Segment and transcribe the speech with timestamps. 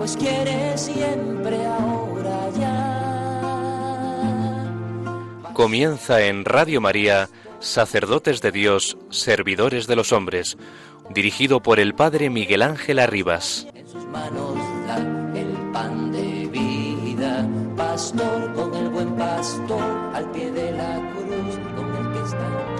[0.00, 3.02] pues quiere siempre ahora ya.
[5.52, 10.56] Comienza en Radio María, Sacerdotes de Dios, Servidores de los Hombres,
[11.10, 13.66] dirigido por el Padre Miguel Ángel Arribas.
[13.74, 14.96] En sus manos da
[15.38, 19.82] el pan de vida, pastor con el buen pastor,
[20.14, 22.79] al pie de la cruz, con el que está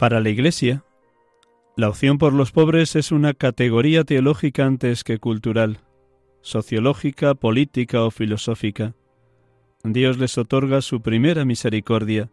[0.00, 0.82] Para la Iglesia,
[1.76, 5.80] la opción por los pobres es una categoría teológica antes que cultural,
[6.40, 8.94] sociológica, política o filosófica.
[9.84, 12.30] Dios les otorga su primera misericordia.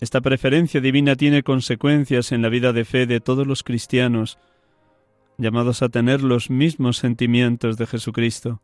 [0.00, 4.38] Esta preferencia divina tiene consecuencias en la vida de fe de todos los cristianos,
[5.38, 8.60] llamados a tener los mismos sentimientos de Jesucristo.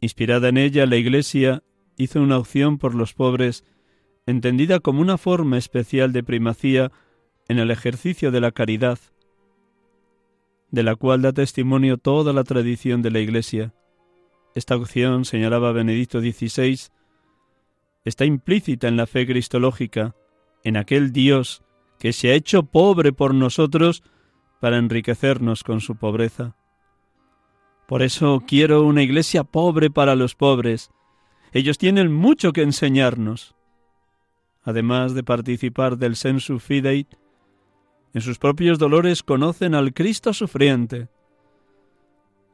[0.00, 1.62] Inspirada en ella, la Iglesia
[1.98, 3.62] hizo una opción por los pobres
[4.26, 6.92] entendida como una forma especial de primacía
[7.48, 8.98] en el ejercicio de la caridad,
[10.70, 13.74] de la cual da testimonio toda la tradición de la Iglesia.
[14.54, 16.78] Esta opción, señalaba Benedicto XVI,
[18.04, 20.14] está implícita en la fe cristológica,
[20.64, 21.62] en aquel Dios
[21.98, 24.02] que se ha hecho pobre por nosotros
[24.60, 26.56] para enriquecernos con su pobreza.
[27.86, 30.90] Por eso quiero una iglesia pobre para los pobres.
[31.52, 33.54] Ellos tienen mucho que enseñarnos
[34.64, 37.06] además de participar del sensu fidei,
[38.14, 41.08] en sus propios dolores conocen al Cristo sufriente.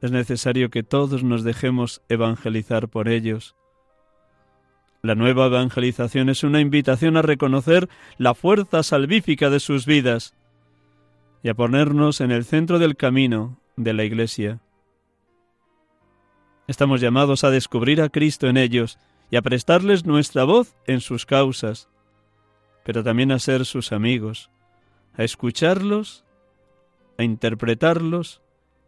[0.01, 3.57] Es necesario que todos nos dejemos evangelizar por ellos.
[5.03, 10.35] La nueva evangelización es una invitación a reconocer la fuerza salvífica de sus vidas
[11.43, 14.61] y a ponernos en el centro del camino de la Iglesia.
[16.69, 18.99] Estamos llamados a descubrir a Cristo en ellos
[19.31, 21.89] y a prestarles nuestra voz en sus causas
[22.89, 24.51] pero también a ser sus amigos,
[25.13, 26.25] a escucharlos,
[27.19, 28.41] a interpretarlos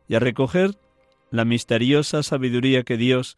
[0.08, 0.78] y a recoger
[1.30, 3.36] la misteriosa sabiduría que Dios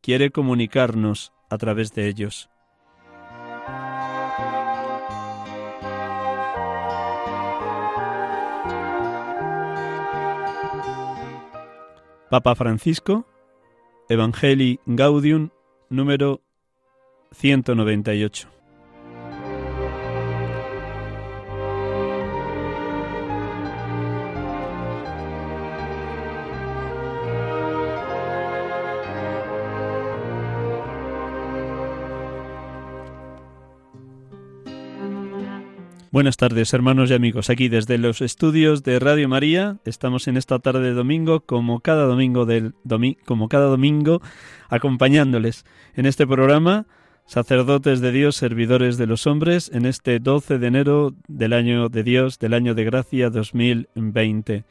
[0.00, 2.50] quiere comunicarnos a través de ellos.
[12.30, 13.28] Papa Francisco,
[14.08, 15.50] Evangelii Gaudium
[15.88, 16.42] número
[17.30, 18.59] 198.
[36.20, 37.48] Buenas tardes, hermanos y amigos.
[37.48, 42.04] Aquí desde los estudios de Radio María estamos en esta tarde de domingo, como cada
[42.04, 42.74] domingo del
[43.24, 44.20] como cada domingo,
[44.68, 45.64] acompañándoles
[45.94, 46.86] en este programa
[47.24, 52.02] sacerdotes de Dios, servidores de los hombres, en este 12 de enero del año de
[52.02, 54.66] Dios, del año de gracia 2020.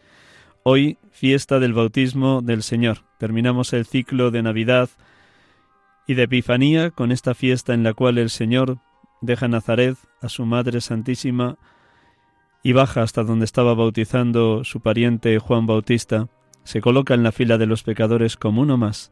[0.61, 2.99] Hoy, fiesta del bautismo del Señor.
[3.17, 4.91] Terminamos el ciclo de Navidad
[6.05, 8.77] y de Epifanía con esta fiesta en la cual el Señor
[9.21, 11.57] deja Nazaret a su Madre Santísima
[12.63, 16.27] y baja hasta donde estaba bautizando su pariente Juan Bautista,
[16.63, 19.11] se coloca en la fila de los pecadores como uno más,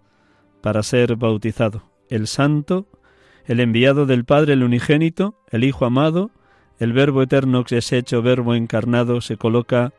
[0.62, 2.88] para ser bautizado, el santo,
[3.45, 6.31] el enviado del Padre, el unigénito, el Hijo amado,
[6.80, 9.94] el Verbo eterno que es hecho Verbo encarnado, se coloca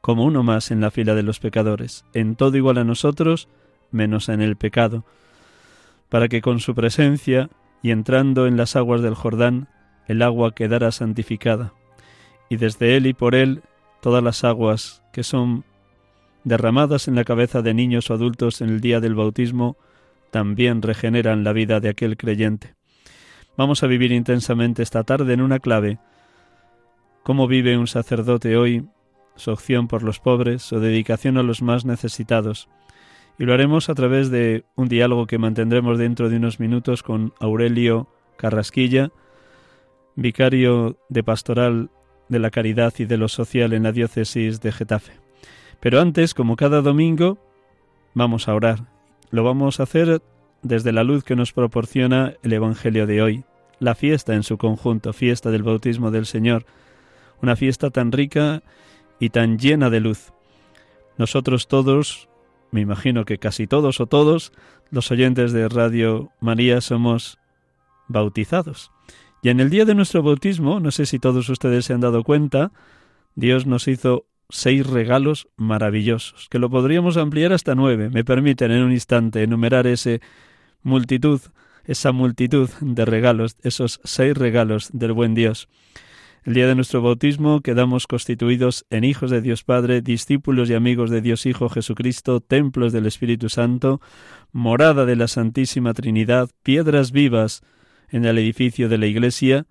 [0.00, 3.48] como uno más en la fila de los pecadores, en todo igual a nosotros,
[3.90, 5.04] menos en el pecado,
[6.08, 7.50] para que con su presencia
[7.84, 9.68] y entrando en las aguas del Jordán,
[10.08, 11.74] el agua quedará santificada,
[12.48, 13.60] y desde él y por él
[14.00, 15.64] todas las aguas que son
[16.44, 19.76] derramadas en la cabeza de niños o adultos en el día del bautismo,
[20.30, 22.74] también regeneran la vida de aquel creyente.
[23.58, 25.98] Vamos a vivir intensamente esta tarde en una clave
[27.22, 28.88] cómo vive un sacerdote hoy
[29.36, 32.66] su opción por los pobres, su dedicación a los más necesitados.
[33.38, 37.32] Y lo haremos a través de un diálogo que mantendremos dentro de unos minutos con
[37.40, 39.10] Aurelio Carrasquilla,
[40.14, 41.90] vicario de pastoral
[42.28, 45.12] de la caridad y de lo social en la diócesis de Getafe.
[45.80, 47.38] Pero antes, como cada domingo,
[48.14, 48.88] vamos a orar.
[49.30, 50.22] Lo vamos a hacer
[50.62, 53.44] desde la luz que nos proporciona el Evangelio de hoy,
[53.80, 56.64] la fiesta en su conjunto, fiesta del bautismo del Señor,
[57.42, 58.62] una fiesta tan rica
[59.18, 60.32] y tan llena de luz.
[61.18, 62.28] Nosotros todos,
[62.74, 64.52] me imagino que casi todos o todos,
[64.90, 67.38] los oyentes de Radio María somos
[68.08, 68.90] bautizados.
[69.44, 72.24] Y en el día de nuestro bautismo, no sé si todos ustedes se han dado
[72.24, 72.72] cuenta,
[73.36, 78.10] Dios nos hizo seis regalos maravillosos, que lo podríamos ampliar hasta nueve.
[78.10, 80.20] Me permiten en un instante enumerar ese
[80.82, 81.40] multitud,
[81.84, 85.68] esa multitud de regalos, esos seis regalos del buen Dios.
[86.44, 91.08] El día de nuestro bautismo quedamos constituidos en hijos de Dios Padre, discípulos y amigos
[91.08, 94.02] de Dios Hijo Jesucristo, templos del Espíritu Santo,
[94.52, 97.62] morada de la Santísima Trinidad, piedras vivas
[98.10, 99.66] en el edificio de la Iglesia,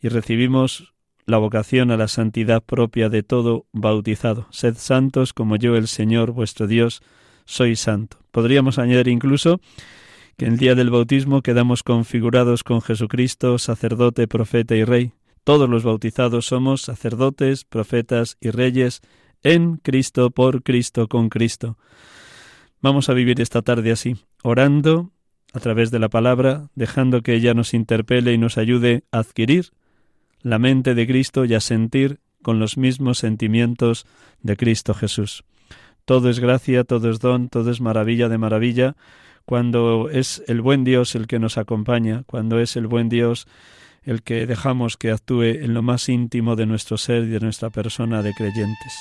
[0.00, 0.94] y recibimos
[1.24, 4.46] la vocación a la santidad propia de todo bautizado.
[4.52, 7.02] Sed santos como yo, el Señor vuestro Dios,
[7.46, 8.18] soy santo.
[8.30, 9.60] Podríamos añadir incluso
[10.36, 15.12] que el día del bautismo quedamos configurados con Jesucristo, sacerdote, profeta y rey,
[15.46, 19.00] todos los bautizados somos sacerdotes, profetas y reyes
[19.44, 21.78] en Cristo, por Cristo, con Cristo.
[22.82, 25.12] Vamos a vivir esta tarde así, orando
[25.52, 29.70] a través de la palabra, dejando que ella nos interpele y nos ayude a adquirir
[30.42, 34.04] la mente de Cristo y a sentir con los mismos sentimientos
[34.40, 35.44] de Cristo Jesús.
[36.04, 38.96] Todo es gracia, todo es don, todo es maravilla de maravilla,
[39.44, 43.46] cuando es el buen Dios el que nos acompaña, cuando es el buen Dios
[44.06, 47.70] el que dejamos que actúe en lo más íntimo de nuestro ser y de nuestra
[47.70, 48.94] persona de creyentes.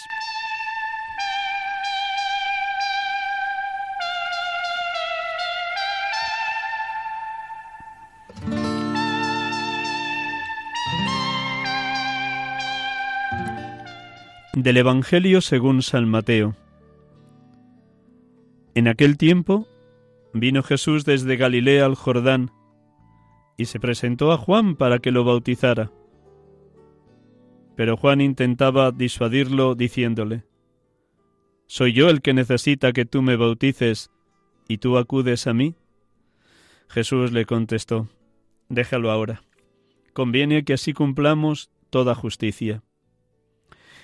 [14.56, 16.56] Del Evangelio según San Mateo.
[18.74, 19.68] En aquel tiempo
[20.34, 22.52] vino Jesús desde Galilea al Jordán,
[23.58, 25.92] y se presentó a Juan para que lo bautizara.
[27.76, 30.44] Pero Juan intentaba disuadirlo diciéndole,
[31.68, 34.12] ¿Soy yo el que necesita que tú me bautices
[34.68, 35.76] y tú acudes a mí?
[36.88, 38.08] Jesús le contestó,
[38.70, 39.44] Déjalo ahora.
[40.14, 42.84] Conviene que así cumplamos toda justicia.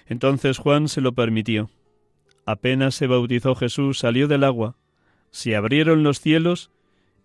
[0.07, 1.69] Entonces Juan se lo permitió.
[2.45, 4.75] Apenas se bautizó Jesús, salió del agua,
[5.29, 6.71] se abrieron los cielos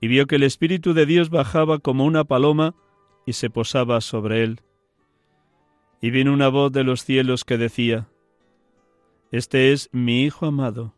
[0.06, 2.76] y vio que el Espíritu de Dios bajaba como una paloma
[3.26, 4.60] y se posaba sobre él.
[6.00, 8.06] Y vino una voz de los cielos que decía,
[9.32, 10.94] Este es mi Hijo amado,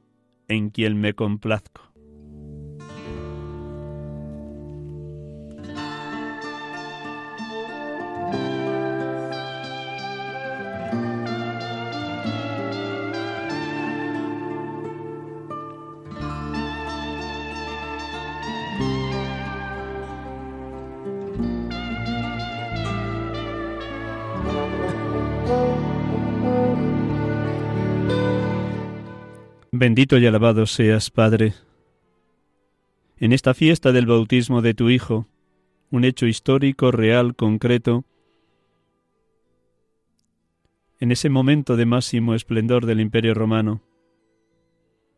[0.47, 1.88] en quien me complazco.
[29.81, 31.55] Bendito y alabado seas, Padre.
[33.17, 35.29] En esta fiesta del bautismo de tu Hijo,
[35.93, 38.05] un hecho histórico, real, concreto,
[40.99, 43.81] en ese momento de máximo esplendor del Imperio Romano,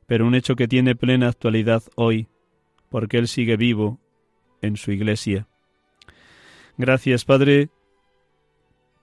[0.06, 2.28] pero un hecho que tiene plena actualidad hoy,
[2.90, 3.98] porque Él sigue vivo
[4.60, 5.48] en su Iglesia.
[6.76, 7.70] Gracias, Padre,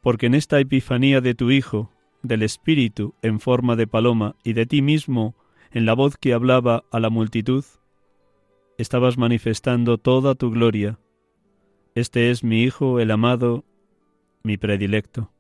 [0.04, 4.68] porque en esta Epifanía de tu Hijo, del Espíritu en forma de paloma y de
[4.68, 5.34] ti mismo
[5.72, 7.66] en la voz que hablaba a la multitud,
[8.78, 11.00] estabas manifestando toda tu gloria.
[11.96, 13.66] Este es mi Hijo, el amado,
[14.44, 15.32] mi predilecto.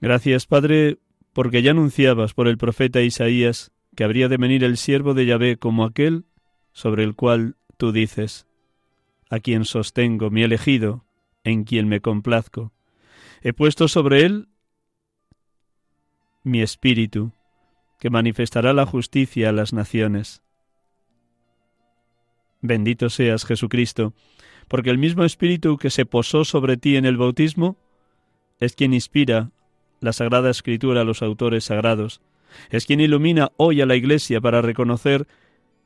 [0.00, 0.98] Gracias, Padre,
[1.32, 5.56] porque ya anunciabas por el profeta Isaías que habría de venir el siervo de Yahvé
[5.56, 6.26] como aquel
[6.72, 8.46] sobre el cual tú dices,
[9.30, 11.06] a quien sostengo, mi elegido,
[11.42, 12.72] en quien me complazco.
[13.40, 14.48] He puesto sobre él
[16.42, 17.32] mi espíritu,
[17.98, 20.42] que manifestará la justicia a las naciones.
[22.60, 24.12] Bendito seas, Jesucristo,
[24.68, 27.76] porque el mismo Espíritu que se posó sobre ti en el bautismo
[28.58, 29.50] es quien inspira
[30.00, 32.20] la Sagrada Escritura a los autores sagrados,
[32.70, 35.26] es quien ilumina hoy a la Iglesia para reconocer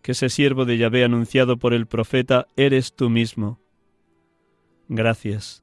[0.03, 3.61] que ese siervo de Yahvé anunciado por el profeta eres tú mismo.
[4.89, 5.63] Gracias.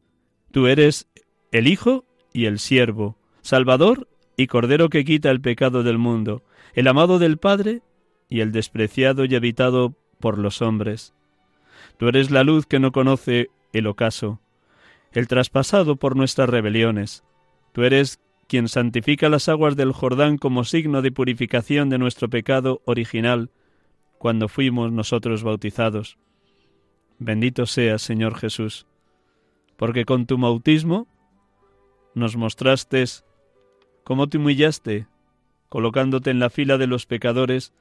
[0.52, 1.08] Tú eres
[1.52, 6.88] el Hijo y el siervo, Salvador y Cordero que quita el pecado del mundo, el
[6.88, 7.82] amado del Padre
[8.30, 11.14] y el despreciado y habitado por los hombres.
[11.98, 14.40] Tú eres la luz que no conoce el ocaso,
[15.12, 17.24] el traspasado por nuestras rebeliones.
[17.74, 22.82] Tú eres quien santifica las aguas del Jordán como signo de purificación de nuestro pecado
[22.86, 23.50] original,
[24.20, 26.18] cuando fuimos nosotros bautizados.
[27.20, 28.86] Bendito seas, Señor Jesús,
[29.76, 31.08] porque con tu bautismo
[32.14, 33.04] nos mostraste
[34.08, 35.06] cómo te humillaste,
[35.68, 37.74] colocándote en la fila de los pecadores,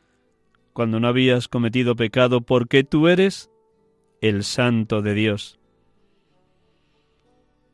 [0.72, 3.48] cuando no habías cometido pecado, porque tú eres
[4.20, 5.60] el Santo de Dios.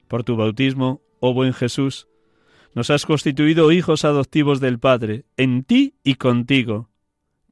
[0.06, 2.08] Por tu bautismo, oh buen Jesús,
[2.74, 6.90] nos has constituido hijos adoptivos del Padre, en ti y contigo,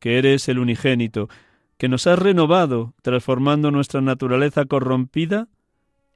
[0.00, 1.30] que eres el unigénito,
[1.78, 5.49] que nos has renovado, transformando nuestra naturaleza corrompida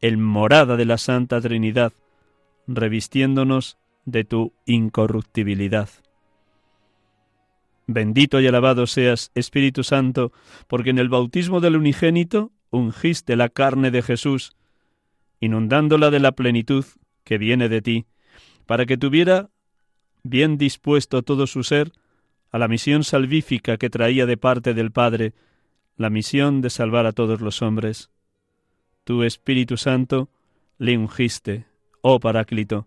[0.02, 1.94] en morada de la Santa Trinidad,
[2.66, 5.88] revistiéndonos de tu incorruptibilidad.
[7.86, 10.32] Bendito y alabado seas, Espíritu Santo,
[10.68, 14.56] porque en el bautismo del unigénito ungiste la carne de Jesús,
[15.40, 16.84] inundándola de la plenitud
[17.24, 18.06] que viene de ti,
[18.66, 19.50] para que tuviera
[20.22, 21.92] bien dispuesto todo su ser
[22.50, 25.34] a la misión salvífica que traía de parte del Padre,
[25.96, 28.10] la misión de salvar a todos los hombres.
[29.04, 30.30] Tu Espíritu Santo
[30.78, 31.66] le ungiste,
[32.00, 32.86] oh Paráclito,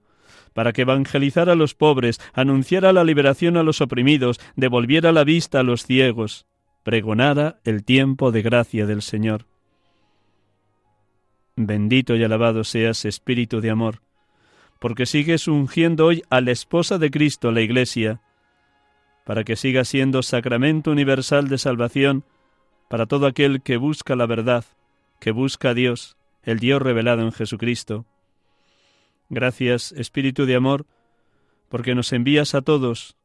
[0.58, 5.60] para que evangelizara a los pobres, anunciara la liberación a los oprimidos, devolviera la vista
[5.60, 6.48] a los ciegos,
[6.82, 9.46] pregonara el tiempo de gracia del Señor.
[11.56, 14.02] Bendito y alabado seas, Espíritu de amor,
[14.80, 18.22] porque sigues ungiendo hoy a la esposa de Cristo, la Iglesia,
[19.28, 22.24] para que siga siendo sacramento universal de salvación
[22.90, 24.66] para todo aquel que busca la verdad,
[25.20, 28.08] que busca a Dios, el Dios revelado en Jesucristo.
[29.30, 30.86] Gracias, Espíritu de Amor,
[31.70, 33.18] porque nos envías a todos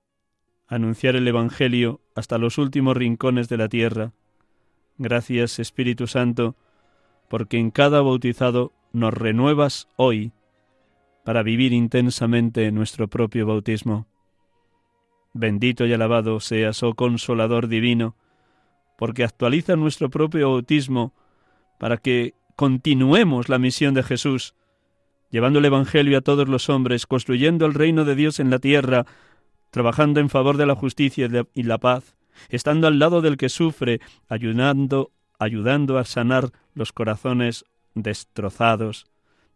[0.67, 4.13] a anunciar el Evangelio hasta los últimos rincones de la tierra.
[4.99, 6.57] Gracias, Espíritu Santo,
[7.29, 10.33] porque en cada bautizado nos renuevas hoy
[11.25, 14.07] para vivir intensamente nuestro propio bautismo.
[15.33, 18.17] Bendito y alabado seas, oh Consolador Divino,
[18.99, 21.15] porque actualiza nuestro propio bautismo
[21.79, 24.55] para que continuemos la misión de Jesús
[25.33, 29.07] llevando el Evangelio a todos los hombres, construyendo el reino de Dios en la tierra,
[29.71, 32.17] trabajando en favor de la justicia y la paz,
[32.51, 39.07] estando al lado del que sufre, ayudando, ayudando a sanar los corazones destrozados,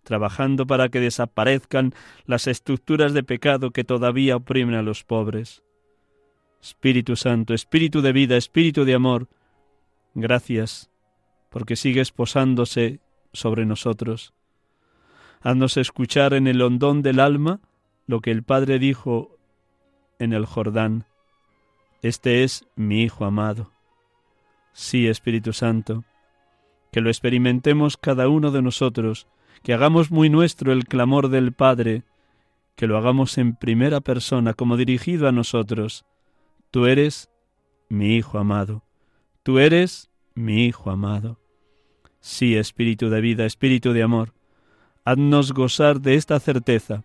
[0.02, 1.92] trabajando para que desaparezcan
[2.24, 5.62] las estructuras de pecado que todavía oprimen a los pobres.
[6.62, 9.28] Espíritu Santo, Espíritu de vida, Espíritu de amor,
[10.14, 10.90] gracias,
[11.50, 13.00] porque sigues posándose
[13.34, 14.32] sobre nosotros.
[15.40, 17.60] Haznos escuchar en el hondón del alma
[18.06, 19.36] lo que el Padre dijo
[20.18, 21.06] en el Jordán.
[22.02, 23.72] Este es mi Hijo amado.
[24.72, 26.04] Sí, Espíritu Santo,
[26.92, 29.26] que lo experimentemos cada uno de nosotros,
[29.62, 32.04] que hagamos muy nuestro el clamor del Padre,
[32.76, 36.04] que lo hagamos en primera persona como dirigido a nosotros.
[36.70, 37.30] Tú eres
[37.88, 38.84] mi Hijo amado.
[39.42, 41.40] Tú eres mi Hijo amado.
[42.20, 44.34] Sí, Espíritu de vida, Espíritu de amor,
[45.06, 47.04] haznos gozar de esta certeza.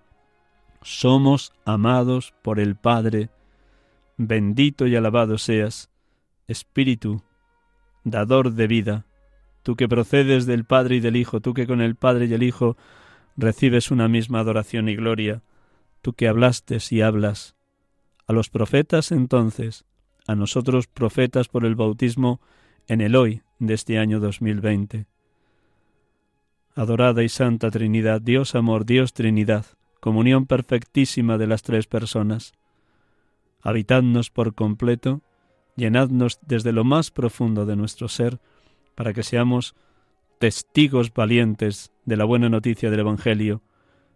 [0.81, 3.29] Somos amados por el Padre.
[4.17, 5.91] Bendito y alabado seas,
[6.47, 7.21] Espíritu,
[8.03, 9.05] dador de vida,
[9.61, 12.41] tú que procedes del Padre y del Hijo, tú que con el Padre y el
[12.41, 12.75] Hijo
[13.37, 15.43] recibes una misma adoración y gloria,
[16.01, 17.55] tú que hablaste y hablas.
[18.25, 19.85] A los profetas entonces,
[20.25, 22.41] a nosotros profetas por el bautismo
[22.87, 25.10] en el hoy de este año 2020
[26.75, 29.65] adorada y santa Trinidad, Dios amor, Dios Trinidad,
[29.99, 32.53] comunión perfectísima de las tres personas.
[33.61, 35.21] Habitadnos por completo,
[35.75, 38.39] llenadnos desde lo más profundo de nuestro ser,
[38.95, 39.75] para que seamos
[40.39, 43.61] testigos valientes de la buena noticia del Evangelio,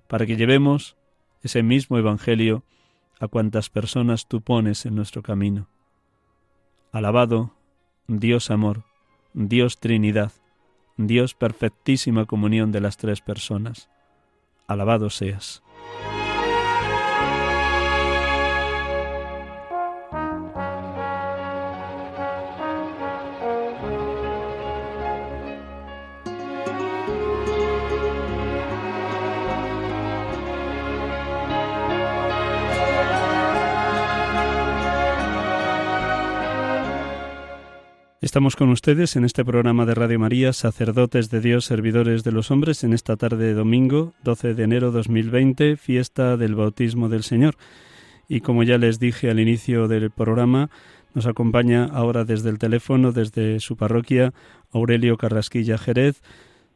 [0.08, 0.98] para que llevemos
[1.42, 2.64] ese mismo Evangelio
[3.20, 5.70] a cuantas personas tú pones en nuestro camino.
[6.92, 7.54] Alabado,
[8.08, 8.84] Dios amor,
[9.34, 10.32] Dios Trinidad,
[10.98, 13.90] Dios perfectísima comunión de las tres personas.
[14.68, 15.65] Alabado seas.
[38.36, 42.52] Estamos con ustedes en este programa de Radio María, sacerdotes de Dios, servidores de los
[42.52, 47.56] hombres, en esta tarde de domingo, 12 de enero 2020, fiesta del bautismo del Señor.
[48.28, 50.70] Y como ya les dije al inicio del programa,
[51.14, 54.34] nos acompaña ahora desde el teléfono, desde su parroquia,
[54.74, 56.22] Aurelio Carrasquilla Jerez,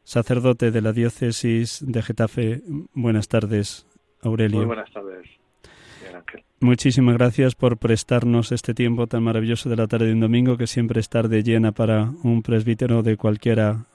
[0.02, 2.62] sacerdote de la diócesis de Getafe.
[2.94, 3.86] Buenas tardes,
[4.22, 4.60] Aurelio.
[4.60, 5.39] Muy buenas tardes.
[6.60, 10.66] Muchísimas gracias por prestarnos este tiempo tan maravilloso de la tarde de un domingo, que
[10.66, 13.86] siempre es tarde llena para un presbítero de cualquiera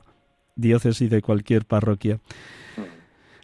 [0.55, 2.15] diócesis, de cualquier parroquia.
[2.15, 2.81] Mm.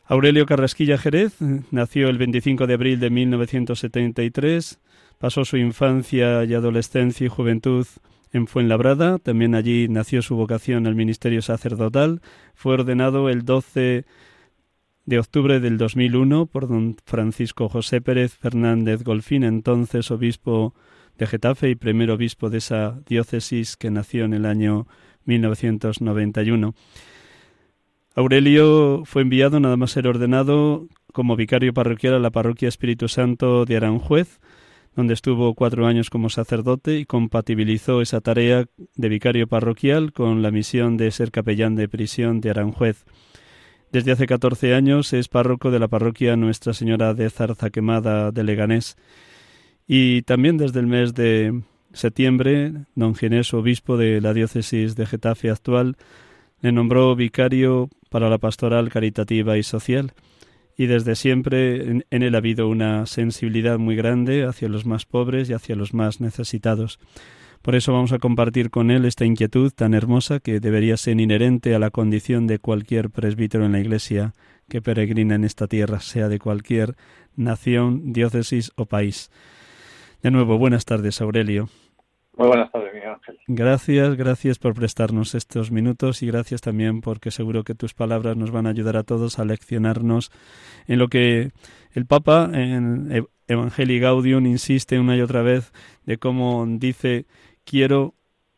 [0.06, 1.38] Aurelio Carrasquilla Jerez
[1.72, 4.80] nació el 25 de abril de 1973,
[5.20, 7.88] pasó su infancia y adolescencia y juventud
[8.34, 12.22] en Fuenlabrada, también allí nació su vocación al ministerio sacerdotal,
[12.56, 14.06] fue ordenado el 12
[15.06, 20.74] de octubre del 2001 por don Francisco José Pérez Fernández Golfín, entonces obispo
[21.18, 24.88] de Getafe y primer obispo de esa diócesis que nació en el año
[25.26, 26.74] 1991.
[28.16, 33.66] Aurelio fue enviado nada más ser ordenado como vicario parroquial a la parroquia Espíritu Santo
[33.66, 34.40] de Aranjuez,
[34.96, 38.66] donde estuvo cuatro años como sacerdote y compatibilizó esa tarea
[38.96, 43.06] de vicario parroquial con la misión de ser capellán de prisión de Aranjuez.
[43.92, 48.46] Desde hace 14 años es párroco de la parroquia Nuestra Señora de Zarza Quemada de
[48.46, 48.96] Leganés.
[49.86, 55.50] Y también desde el mes de septiembre, don Ginés, obispo de la diócesis de Getafe
[55.50, 55.98] actual,
[56.62, 60.14] le nombró vicario para la pastoral caritativa y social.
[60.78, 65.06] Y desde siempre en, en él ha habido una sensibilidad muy grande hacia los más
[65.06, 66.98] pobres y hacia los más necesitados.
[67.62, 71.76] Por eso vamos a compartir con él esta inquietud tan hermosa que debería ser inherente
[71.76, 74.34] a la condición de cualquier presbítero en la Iglesia
[74.68, 76.96] que peregrina en esta tierra, sea de cualquier
[77.36, 79.30] nación, diócesis o país.
[80.24, 81.70] De nuevo, buenas tardes, Aurelio.
[82.38, 83.38] Muy buenas tardes, Miguel Ángel.
[83.48, 88.52] Gracias, gracias por prestarnos estos minutos y gracias también porque seguro que tus palabras nos
[88.52, 90.32] van a ayudar a todos a leccionarnos
[90.88, 91.52] en lo que
[91.94, 95.74] el Papa en Evangelii Gaudium insiste una y otra vez
[96.06, 97.26] de cómo dice
[97.72, 98.16] quiero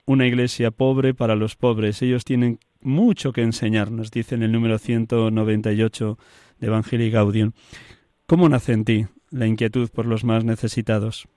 [0.07, 2.01] una iglesia pobre para los pobres.
[2.01, 6.17] Ellos tienen mucho que enseñarnos, dice en el número 198
[6.59, 7.51] de Evangelii Gaudium.
[8.25, 11.27] ¿Cómo nace en ti la inquietud por los más necesitados?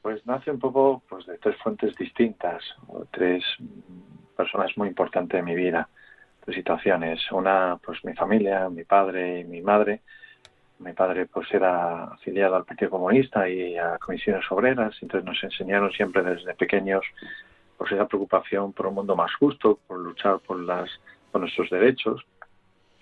[0.00, 3.44] Pues nace un poco pues, de tres fuentes distintas, o tres
[4.34, 5.90] personas muy importantes en mi vida,
[6.42, 7.20] tres situaciones.
[7.32, 10.00] Una, pues mi familia, mi padre y mi madre,
[10.80, 15.92] mi padre pues era afiliado al Partido Comunista y a comisiones obreras, entonces nos enseñaron
[15.92, 17.04] siempre desde pequeños
[17.76, 20.90] pues esa preocupación por un mundo más justo, por luchar por las
[21.30, 22.24] por nuestros derechos.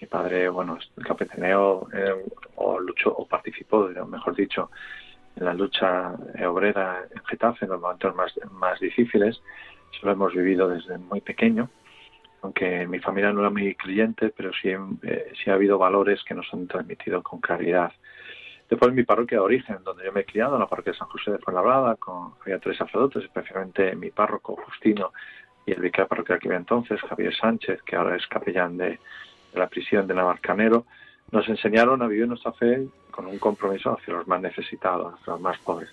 [0.00, 2.24] Mi padre, bueno, capitaneó eh,
[2.56, 4.70] o luchó o participó, mejor dicho,
[5.36, 6.14] en la lucha
[6.46, 9.40] obrera en Getafe en los momentos más, más difíciles.
[9.92, 11.68] Eso lo hemos vivido desde muy pequeño
[12.42, 14.70] aunque mi familia no era muy creyente, pero sí,
[15.02, 17.92] eh, sí ha habido valores que nos han transmitido con claridad.
[18.68, 21.08] Después mi parroquia de origen, donde yo me he criado, en la parroquia de San
[21.08, 25.12] José de Fuenlabrada, con, había tres sacerdotes, especialmente mi párroco Justino
[25.64, 28.98] y el vicario parroquial que había entonces, Javier Sánchez, que ahora es capellán de,
[29.54, 30.84] la prisión de Navarcanero,
[31.30, 35.40] nos enseñaron a vivir nuestra fe con un compromiso hacia los más necesitados, hacia los
[35.40, 35.88] más pobres.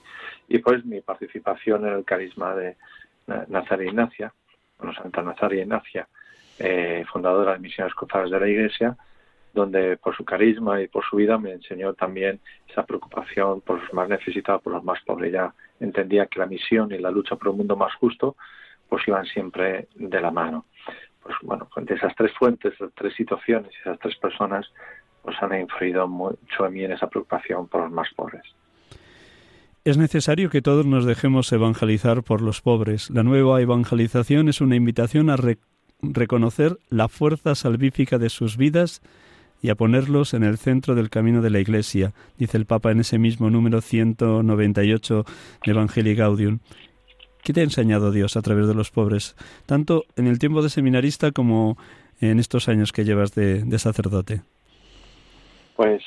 [0.47, 2.75] Y pues mi participación en el carisma de
[3.47, 4.34] Nazaria Ignacia,
[4.77, 6.08] bueno, Santa Nazaria Ignacia,
[6.59, 8.95] eh, fundadora de Misiones Cruzadas de la Iglesia,
[9.53, 12.39] donde por su carisma y por su vida me enseñó también
[12.69, 15.31] esa preocupación por los más necesitados, por los más pobres.
[15.31, 18.35] Ya entendía que la misión y la lucha por un mundo más justo
[18.89, 20.65] pues iban siempre de la mano.
[21.23, 24.71] Pues bueno, de esas tres fuentes, esas tres situaciones esas tres personas
[25.23, 28.43] pues han influido mucho en mí en esa preocupación por los más pobres.
[29.83, 33.09] Es necesario que todos nos dejemos evangelizar por los pobres.
[33.09, 35.37] La nueva evangelización es una invitación a,
[36.13, 39.01] reconocer la fuerza salvífica de sus vidas
[39.61, 42.99] y a ponerlos en el centro del camino de la Iglesia, dice el Papa en
[42.99, 45.25] ese mismo número 198
[45.65, 46.59] de Evangelii Gaudium.
[47.43, 50.69] ¿Qué te ha enseñado Dios a través de los pobres, tanto en el tiempo de
[50.69, 51.77] seminarista como
[52.19, 54.41] en estos años que llevas de, sacerdote?
[55.75, 56.03] Pues,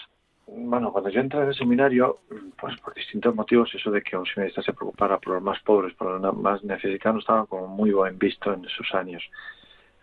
[0.46, 2.18] bueno, cuando yo entré en el seminario,
[2.61, 5.94] pues por distintos motivos, eso de que un seminarista se preocupara por los más pobres,
[5.94, 9.22] por los más necesitados, estaba como muy buen visto en esos años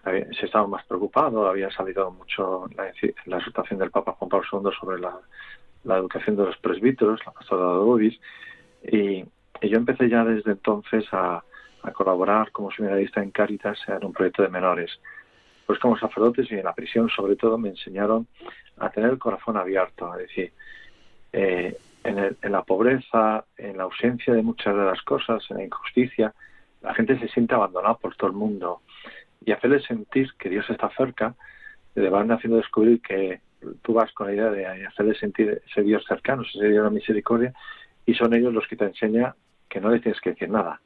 [0.06, 2.92] se estaba más preocupado, había salido mucho la,
[3.26, 5.20] la exhortación del Papa Juan Pablo II sobre la,
[5.98, 8.20] educación de los presbíteros, la pastora de Obis,
[8.84, 9.26] y,
[9.62, 11.44] yo empecé ya desde entonces a,
[11.94, 15.00] colaborar como seminarista en Cáritas en un proyecto de menores.
[15.68, 18.28] Pues como sacerdotes y en la prisión sobre todo me enseñaron
[18.78, 20.52] a tener el corazón abierto, es decir,
[21.32, 25.64] eh, en, en la pobreza, en la ausencia de muchas de las cosas, en la
[25.64, 26.34] injusticia,
[26.82, 28.82] la gente se siente abandonada por todo el mundo
[29.44, 31.36] y hacerles sentir que Dios está cerca,
[31.96, 33.42] le van haciendo descubrir que
[33.82, 36.90] tú vas con la idea de hacerles sentir ese Dios cercano, ese Dios de la
[36.90, 37.54] misericordia,
[38.06, 39.34] y son ellos los que te enseñan
[39.70, 40.82] que no les tienes que decir nada,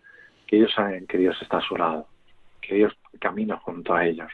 [0.47, 2.07] que ellos saben que Dios está a su lado,
[2.61, 4.31] que Dios camina junto a ellos.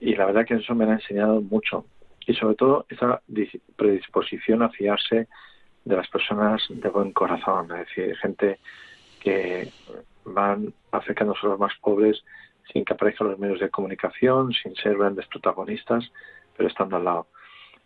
[0.00, 1.84] Y la verdad que eso me ha enseñado mucho.
[2.26, 3.20] Y sobre todo esa
[3.76, 5.28] predisposición a fiarse
[5.84, 8.58] de las personas de buen corazón, es decir, gente
[9.20, 9.70] que
[10.24, 12.22] van acercándose a los más pobres
[12.72, 16.10] sin que aparezcan los medios de comunicación, sin ser grandes protagonistas,
[16.56, 17.26] pero estando al lado.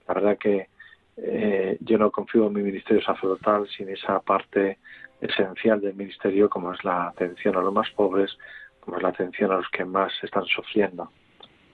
[0.06, 0.68] La verdad que
[1.16, 4.78] eh, yo no confío en mi ministerio sacerdotal sin esa parte
[5.20, 8.36] esencial del ministerio como es la atención a los más pobres,
[8.80, 11.10] como es la atención a los que más están sufriendo.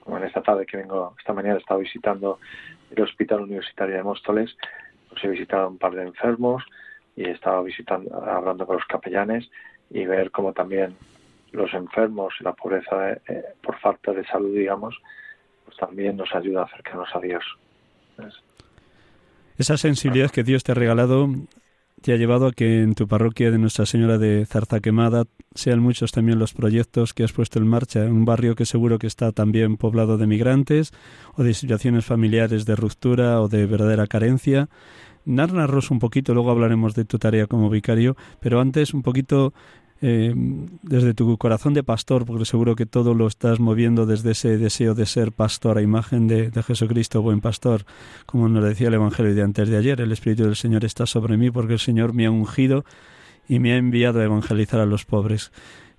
[0.03, 2.39] Como en esta tarde que vengo, esta mañana he estado visitando
[2.95, 4.55] el Hospital Universitario de Móstoles,
[5.09, 6.63] pues he visitado un par de enfermos
[7.15, 9.49] y he estado visitando, hablando con los capellanes
[9.89, 10.95] y ver cómo también
[11.51, 14.97] los enfermos y la pobreza eh, por falta de salud, digamos,
[15.65, 17.43] pues también nos ayuda a acercarnos a Dios.
[19.57, 21.29] Esa sensibilidad que Dios te ha regalado
[22.01, 25.79] te ha llevado a que en tu parroquia de Nuestra Señora de Zarza Quemada sean
[25.79, 29.31] muchos también los proyectos que has puesto en marcha, un barrio que seguro que está
[29.31, 30.93] también poblado de migrantes
[31.35, 34.67] o de situaciones familiares de ruptura o de verdadera carencia.
[35.25, 39.53] Narraros un poquito, luego hablaremos de tu tarea como vicario, pero antes un poquito
[40.03, 44.57] eh, desde tu corazón de pastor, porque seguro que todo lo estás moviendo desde ese
[44.57, 47.83] deseo de ser pastor a imagen de, Jesucristo, buen pastor,
[48.25, 51.37] como nos decía el Evangelio de antes de ayer, el Espíritu del Señor está sobre
[51.37, 52.83] mí porque el Señor me ha ungido
[53.47, 55.51] y me ha enviado a evangelizar a los pobres.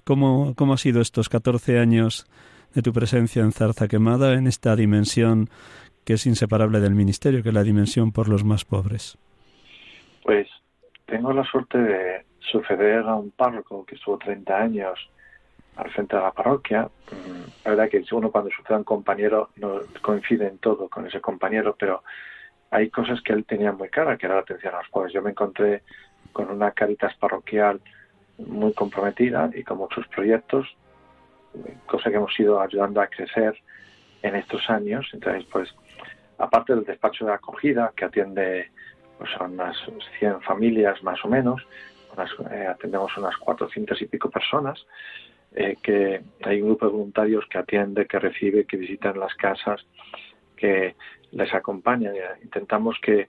[0.03, 2.27] ¿Cómo, cómo ha sido estos 14 años
[2.75, 5.49] de tu presencia en Zarza Quemada, en esta dimensión
[6.05, 9.17] que es inseparable del ministerio, que es la dimensión por los más pobres?
[10.25, 10.49] Pues
[11.07, 15.11] tengo la suerte de suceder a un párroco que estuvo 30 años
[15.77, 16.83] al frente de la parroquia.
[17.11, 21.07] Mm, la verdad que uno cuando sucede a un compañero no coincide en todo con
[21.07, 22.03] ese compañero, pero
[22.71, 25.13] hay cosas que él tenía muy cara, que era la atención a los pobres.
[25.13, 25.83] Yo me encontré
[26.33, 27.81] con una caritas parroquial
[28.39, 30.67] muy comprometida y con muchos proyectos,
[31.87, 33.55] cosa que hemos ido ayudando a crecer
[34.23, 35.09] en estos años.
[35.13, 35.69] Entonces, pues,
[36.39, 38.71] aparte del despacho de acogida, que atiende
[39.19, 39.77] pues, a unas
[40.19, 41.63] 100 familias más o menos,
[42.51, 44.85] eh, atendemos unas 400 y pico personas,
[45.55, 49.85] eh, que hay un grupo de voluntarios que atiende, que recibe, que visitan las casas,
[50.57, 50.95] que
[51.33, 52.15] les acompañan.
[52.43, 53.29] Intentamos que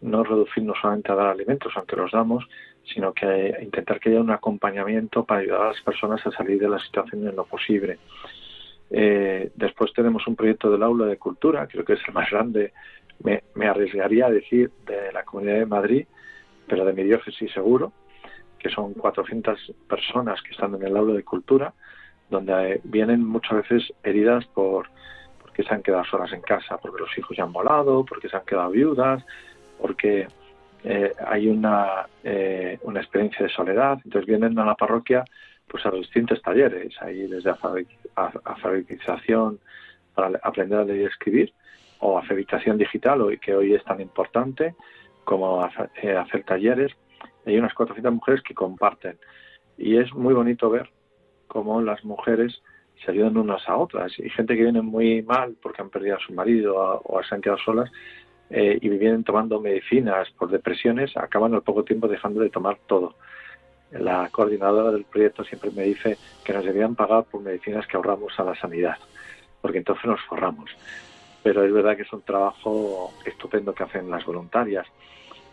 [0.00, 2.48] no reducirnos solamente a dar alimentos, aunque los damos,
[2.84, 6.68] sino que intentar que haya un acompañamiento para ayudar a las personas a salir de
[6.68, 7.98] la situación en lo posible.
[8.90, 12.72] Eh, después tenemos un proyecto del aula de cultura, creo que es el más grande,
[13.22, 16.06] me, me arriesgaría a decir, de la Comunidad de Madrid,
[16.66, 17.92] pero de mi diócesis seguro,
[18.60, 21.72] que son 400 personas que están en el aula de cultura,
[22.28, 24.88] donde eh, vienen muchas veces heridas por
[25.40, 28.36] porque se han quedado solas en casa, porque los hijos ya han volado, porque se
[28.36, 29.24] han quedado viudas,
[29.80, 30.28] porque
[30.84, 33.98] eh, hay una, eh, una experiencia de soledad.
[34.04, 35.24] Entonces vienen a la parroquia
[35.66, 37.52] pues a los distintos talleres, ahí desde
[38.44, 39.60] alfabetización
[40.14, 41.52] para aprender a leer y escribir,
[42.00, 44.74] o alfabetización digital, que hoy es tan importante,
[45.24, 46.92] como hacer talleres
[47.46, 49.18] hay unas 400 mujeres que comparten.
[49.78, 50.90] Y es muy bonito ver
[51.46, 52.60] cómo las mujeres
[53.04, 54.18] se ayudan unas a otras.
[54.18, 57.40] Y gente que viene muy mal porque han perdido a su marido o se han
[57.40, 57.90] quedado solas
[58.50, 63.14] eh, y vienen tomando medicinas por depresiones, acaban al poco tiempo dejando de tomar todo.
[63.92, 68.38] La coordinadora del proyecto siempre me dice que nos debían pagar por medicinas que ahorramos
[68.38, 68.96] a la sanidad,
[69.60, 70.70] porque entonces nos forramos.
[71.42, 74.86] Pero es verdad que es un trabajo estupendo que hacen las voluntarias.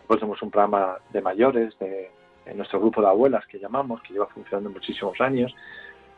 [0.08, 2.10] Pues tenemos un programa de mayores, de,
[2.54, 5.54] nuestro grupo de abuelas que llamamos, que lleva funcionando muchísimos años.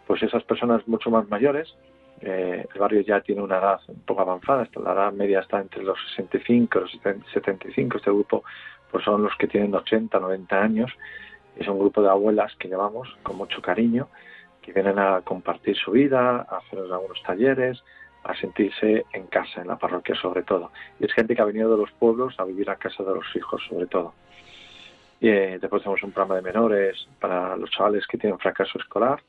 [0.06, 1.74] Pues esas personas mucho más mayores,
[2.20, 5.82] eh, el barrio ya tiene una edad un poco avanzada, la edad media está entre
[5.82, 7.96] los 65 y los 75.
[7.96, 8.44] Este grupo
[8.92, 10.92] pues son los que tienen 80, 90 años.
[11.56, 14.08] Es un grupo de abuelas que llevamos con mucho cariño,
[14.62, 17.82] que vienen a compartir su vida, a hacer algunos talleres,
[18.24, 20.70] a sentirse en casa, en la parroquia sobre todo.
[20.98, 23.26] Y es gente que ha venido de los pueblos a vivir a casa de los
[23.34, 24.14] hijos sobre todo.
[25.20, 29.22] Y eh, después tenemos un programa de menores para los chavales que tienen fracaso escolar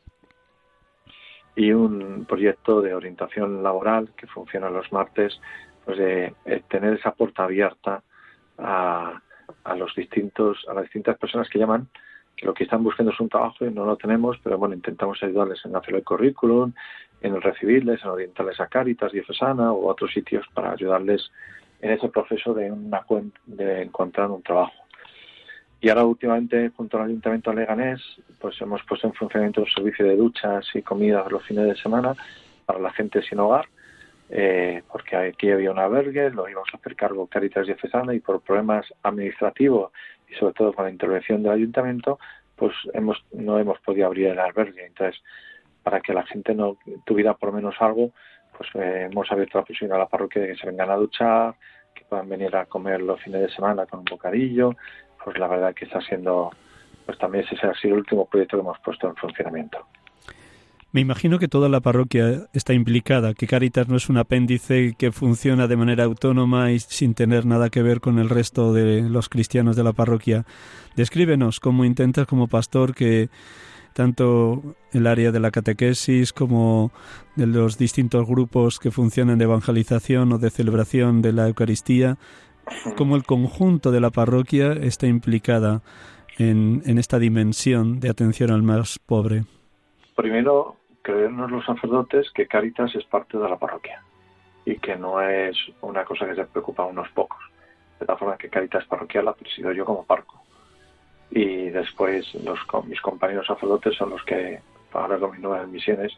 [1.55, 5.39] y un proyecto de orientación laboral que funciona los martes,
[5.83, 8.03] pues de eh, tener esa puerta abierta
[8.57, 9.21] a,
[9.63, 11.89] a los distintos, a las distintas personas que llaman
[12.35, 15.21] que lo que están buscando es un trabajo y no lo tenemos, pero bueno, intentamos
[15.21, 16.73] ayudarles en hacer el currículum,
[17.21, 21.31] en recibirles, en orientarles a Cáritas Diocesana o otros sitios para ayudarles
[21.81, 23.03] en ese proceso de, una,
[23.45, 24.73] de encontrar un trabajo.
[25.79, 28.01] Y ahora últimamente, junto al Ayuntamiento de Leganés,
[28.39, 32.15] pues hemos puesto en funcionamiento un servicio de duchas y comidas los fines de semana
[32.65, 33.67] para la gente sin hogar,
[34.29, 38.41] eh, porque aquí había un albergue, lo íbamos a hacer cargo Caritas Diocesana y por
[38.41, 39.91] problemas administrativos
[40.29, 42.19] y sobre todo con la intervención del Ayuntamiento,
[42.55, 44.85] pues hemos no hemos podido abrir el albergue.
[44.85, 45.19] Entonces,
[45.83, 48.11] para que la gente no tuviera por lo menos algo,
[48.57, 51.55] pues eh, hemos abierto la posibilidad a la parroquia de que se vengan a duchar,
[51.93, 54.75] que puedan venir a comer los fines de semana con un bocadillo,
[55.23, 56.51] pues la verdad que está siendo,
[57.05, 59.85] pues también ese ha sido el último proyecto que hemos puesto en funcionamiento.
[60.93, 65.13] Me imagino que toda la parroquia está implicada, que Caritas no es un apéndice que
[65.13, 69.29] funciona de manera autónoma y sin tener nada que ver con el resto de los
[69.29, 70.43] cristianos de la parroquia.
[70.97, 73.29] Descríbenos cómo intentas como pastor que
[73.93, 76.91] tanto el área de la catequesis como
[77.35, 82.17] de los distintos grupos que funcionan de evangelización o de celebración de la Eucaristía,
[82.97, 85.81] cómo el conjunto de la parroquia está implicada
[86.37, 89.43] en, en esta dimensión de atención al más pobre.
[90.15, 94.03] Primero, creernos los sacerdotes que Caritas es parte de la parroquia
[94.65, 97.39] y que no es una cosa que se preocupa a unos pocos.
[97.99, 100.40] De tal forma que Caritas parroquial la presido yo como parco.
[101.31, 104.59] Y después los, mis compañeros sacerdotes son los que,
[104.91, 106.11] ahora con mis nuevas misiones,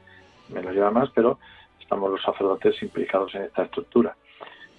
[0.49, 1.39] me lo llevan más, pero
[1.79, 4.15] estamos los sacerdotes implicados en esta estructura.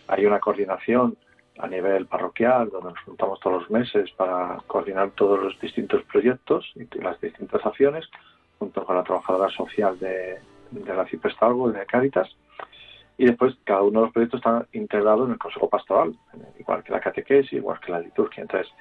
[0.08, 1.16] Hay una coordinación
[1.58, 6.72] a nivel parroquial, donde nos juntamos todos los meses para coordinar todos los distintos proyectos
[6.74, 8.08] y las distintas acciones,
[8.58, 10.40] junto con la trabajadora social de,
[10.72, 12.28] de la Ciprestalgo y de Cáritas.
[13.16, 16.16] Y después cada uno de los proyectos está integrado en el Consejo Pastoral,
[16.58, 18.42] igual que la catequesis, igual que la liturgia.
[18.42, 18.72] Entonces,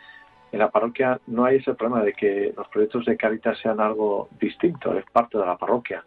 [0.54, 4.30] en la parroquia no hay ese problema de que los proyectos de Cáritas sean algo
[4.40, 6.06] distinto, es parte de la parroquia.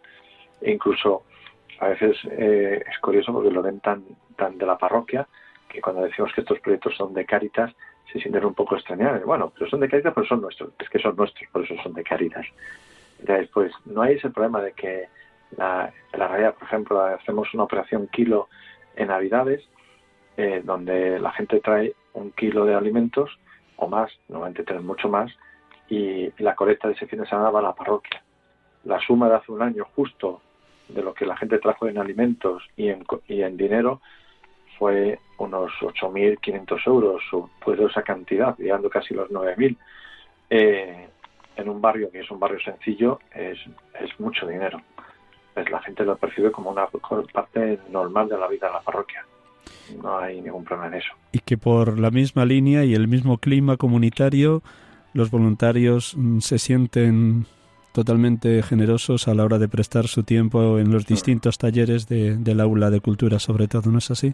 [0.61, 1.23] E incluso
[1.79, 4.05] a veces eh, es curioso porque lo ven tan,
[4.37, 5.27] tan de la parroquia
[5.67, 7.75] que cuando decimos que estos proyectos son de Cáritas
[8.11, 9.21] se sienten un poco extrañados.
[9.25, 10.71] Bueno, pero son de Cáritas, pero son nuestros.
[10.79, 12.45] Es que son nuestros, por eso son de Cáritas.
[13.19, 15.09] Entonces, pues no hay ese problema de que
[15.57, 18.47] la, la realidad, por ejemplo, hacemos una operación kilo
[18.95, 19.67] en Navidades,
[20.37, 23.37] eh, donde la gente trae un kilo de alimentos
[23.77, 25.31] o más, normalmente traen mucho más,
[25.89, 28.21] y la colecta de ese fin de semana va a la parroquia.
[28.83, 30.41] La suma de hace un año justo
[30.89, 34.01] de lo que la gente trajo en alimentos y en, y en dinero
[34.77, 39.77] fue unos 8.500 euros, o pues esa cantidad, llegando casi los 9.000.
[40.49, 41.09] Eh,
[41.57, 43.57] en un barrio que es un barrio sencillo es,
[43.99, 44.81] es mucho dinero.
[45.53, 46.87] Pues la gente lo percibe como una
[47.33, 49.25] parte normal de la vida de la parroquia.
[50.01, 51.13] No hay ningún problema en eso.
[51.31, 54.61] Y que por la misma línea y el mismo clima comunitario,
[55.13, 57.45] los voluntarios mm, se sienten
[57.93, 61.07] totalmente generosos a la hora de prestar su tiempo en los mm.
[61.07, 64.33] distintos talleres de, del aula de cultura, sobre todo, ¿no es así?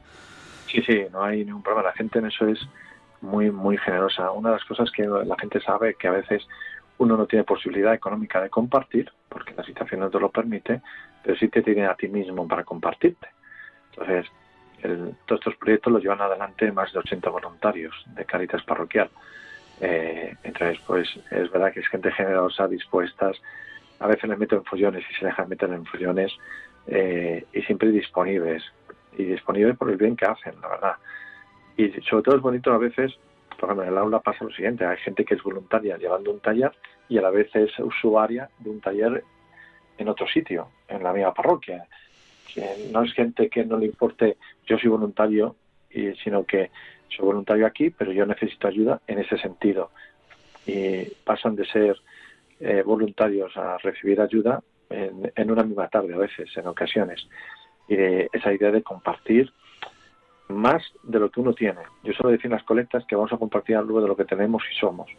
[0.68, 1.90] Sí, sí, no hay ningún problema.
[1.90, 2.60] La gente en eso es
[3.22, 4.32] muy, muy generosa.
[4.32, 6.46] Una de las cosas que la gente sabe que a veces
[6.98, 10.82] uno no tiene posibilidad económica de compartir, porque la situación no te lo permite,
[11.24, 13.28] pero sí te tiene a ti mismo para compartirte.
[13.92, 14.26] Entonces,
[15.26, 19.10] todos estos proyectos los llevan adelante más de 80 voluntarios de Caritas Parroquial.
[19.82, 23.42] Eh, entonces, pues es verdad que es gente generosa, dispuestas,
[24.00, 26.32] a veces les meto en follones y se dejan meter en follones,
[26.88, 28.64] eh, y siempre disponibles,
[29.18, 30.96] y disponibles por el bien que hacen, la verdad.
[31.78, 33.18] Y sobre todo es bonito a veces
[33.64, 36.42] por ejemplo, en el aula pasa lo siguiente, hay gente que es voluntaria llevando un
[36.42, 36.74] taller
[37.08, 39.24] y a la vez es usuaria de un taller
[39.98, 41.88] en otro sitio, en la misma parroquia.
[42.54, 45.56] Que no es gente que no le importe, yo soy voluntario,
[45.90, 46.72] y, sino que
[47.10, 49.92] soy voluntario aquí, pero yo necesito ayuda en ese sentido.
[50.66, 51.98] Y pasan de ser
[52.60, 57.28] eh, voluntarios a recibir ayuda en, en, una misma tarde a veces, en ocasiones.
[57.88, 59.52] Y esa idea de compartir
[60.50, 61.82] más de lo que uno tiene.
[62.04, 64.64] Yo suelo decir en las colectas que vamos a compartir algo de lo que tenemos
[64.72, 65.10] y somos,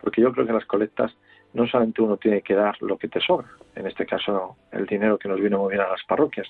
[0.00, 1.14] porque yo creo que las colectas
[1.52, 5.18] no solamente uno tiene que dar lo que te sobra, en este caso el dinero
[5.18, 6.46] que nos viene muy bien a las parroquias,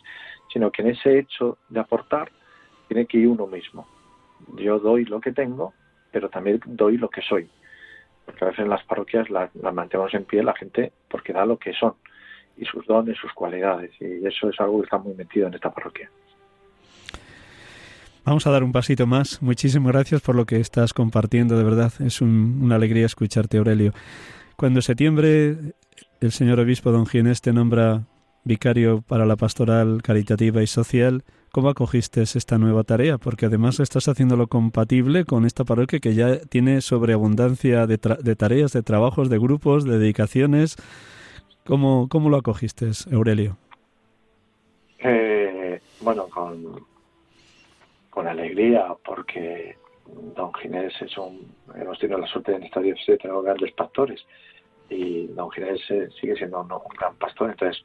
[0.53, 2.31] sino que en ese hecho de aportar
[2.89, 3.87] tiene que ir uno mismo.
[4.57, 5.73] Yo doy lo que tengo,
[6.11, 7.49] pero también doy lo que soy.
[8.25, 11.47] Porque a veces en las parroquias las la mantenemos en pie la gente porque da
[11.47, 11.95] lo que son
[12.57, 13.91] y sus dones, sus cualidades.
[14.01, 16.11] Y eso es algo que está muy metido en esta parroquia.
[18.25, 19.41] Vamos a dar un pasito más.
[19.41, 21.93] Muchísimas gracias por lo que estás compartiendo, de verdad.
[22.01, 23.93] Es una alegría escucharte, Aurelio.
[24.61, 25.57] Cuando en septiembre
[26.21, 28.03] el señor obispo don Ginés te nombra
[28.45, 33.17] vicario para la pastoral caritativa y social, ¿cómo acogiste esta nueva tarea?
[33.17, 38.75] Porque además estás haciéndolo compatible con esta parroquia que ya tiene sobreabundancia de, de tareas,
[38.75, 40.77] de trabajos, de grupos, de dedicaciones.
[41.65, 43.57] ¿Cómo, cómo lo acogiste, Aurelio?
[44.99, 46.85] Eh, bueno, con,
[48.11, 49.79] con alegría porque
[50.37, 54.21] don Ginés es un, hemos tenido la suerte en esta diócesis de tener grandes pastores
[54.91, 57.51] y don Ginés eh, sigue siendo un, gran pastor.
[57.51, 57.83] Entonces,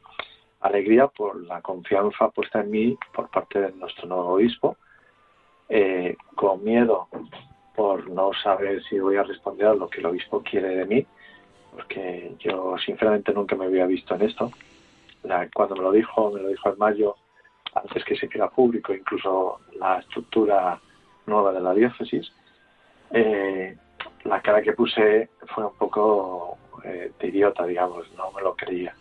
[0.60, 4.78] alegría por la confianza puesta en mí por parte de nuestro nuevo obispo,
[5.70, 7.08] eh, con miedo
[7.76, 11.06] por no saber si voy a responder a lo que el obispo quiere de mí,
[11.72, 14.52] porque yo sinceramente nunca me había visto en esto.
[15.54, 17.16] cuando me lo dijo, me lo dijo en mayo,
[17.74, 20.80] antes que se hiciera público, incluso la estructura
[21.26, 22.32] nueva de la diócesis,
[23.12, 23.78] eh,
[24.24, 26.55] la cara que puse fue un poco
[26.86, 28.94] eh, de idiota, digamos, no me lo creía.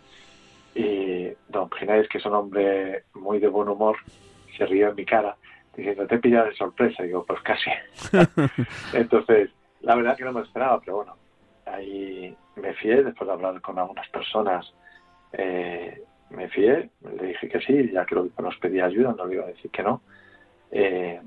[0.73, 3.97] Y don Ginés, que es un hombre muy de buen humor,
[4.57, 5.37] se rió en mi cara
[5.75, 7.03] diciendo, te he pillado de sorpresa.
[7.03, 7.69] Y digo, pues casi.
[8.93, 9.49] Entonces,
[9.81, 11.15] la verdad que no me esperaba, pero bueno,
[11.65, 14.73] ahí me fié, después de hablar con algunas personas,
[15.33, 19.43] eh, me fié, le dije que sí, ya que nos pedía ayuda, no le iba
[19.43, 20.01] a decir que no.
[20.71, 21.19] Eh,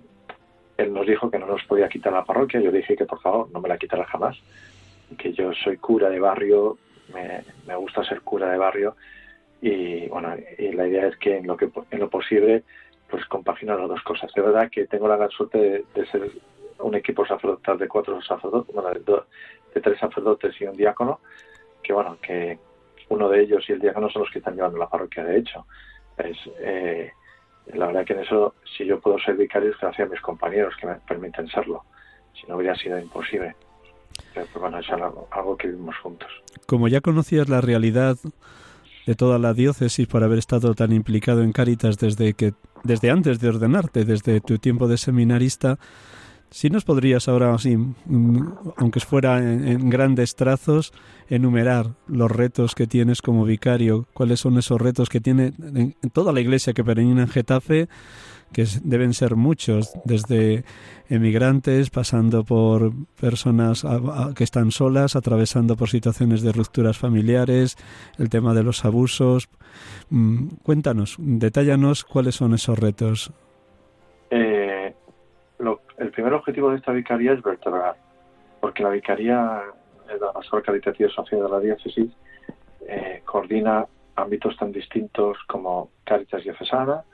[0.77, 3.51] él nos dijo que no nos podía quitar la parroquia, yo dije que por favor
[3.51, 4.39] no me la quitará jamás,
[5.17, 6.79] que yo soy cura de barrio,
[7.15, 8.97] me, me gusta ser cura de barrio
[9.61, 12.65] y bueno, y la idea es que en lo que en lo posible
[13.09, 14.33] pues compaginar las dos cosas.
[14.35, 16.31] De verdad que tengo la gran suerte de, ser
[16.79, 21.21] un equipo sacerdotal de cuatro sacerdotes, bueno, de, tres sacerdotes y un diácono,
[21.83, 22.59] que bueno, que
[23.09, 25.67] uno de ellos y el diácono son los que están llevando la parroquia, de hecho.
[26.17, 27.13] Es, eh,
[27.75, 30.75] la verdad que en eso, si yo puedo ser vicario, es gracias a mis compañeros
[30.77, 31.85] que me permiten serlo.
[32.35, 33.55] Si no, hubiera sido imposible.
[34.59, 36.29] Bueno, es algo, que vivimos juntos.
[36.67, 38.17] Como ya conocías la realidad
[39.07, 42.53] de toda la diócesis por haber estado tan implicado en Cáritas desde que
[42.85, 45.79] desde antes de ordenarte, desde tu tiempo de seminarista.
[46.51, 50.93] Si nos podrías ahora, así, mm, aunque fuera en, grandes trazos,
[51.29, 56.33] enumerar los retos que tienes como vicario, cuáles son esos retos que tiene en, toda
[56.33, 57.89] la iglesia que peregrina en Getafe,
[58.53, 60.65] que deben ser muchos, desde
[61.09, 63.85] emigrantes, pasando por personas
[64.35, 67.77] que están solas, atravesando por situaciones de rupturas familiares,
[68.19, 69.49] el tema de los abusos.
[70.11, 73.33] Mm, cuéntanos, detállanos cuáles son esos retos.
[74.31, 74.95] Eh,
[75.99, 77.97] el primer objetivo de esta vicaría es vertebrar,
[78.61, 79.63] porque la vicaría,
[80.21, 82.11] la Pastoral Caritativa Social de la Diócesis,
[82.87, 87.05] eh, coordina ámbitos tan distintos como Caritas Diocesana,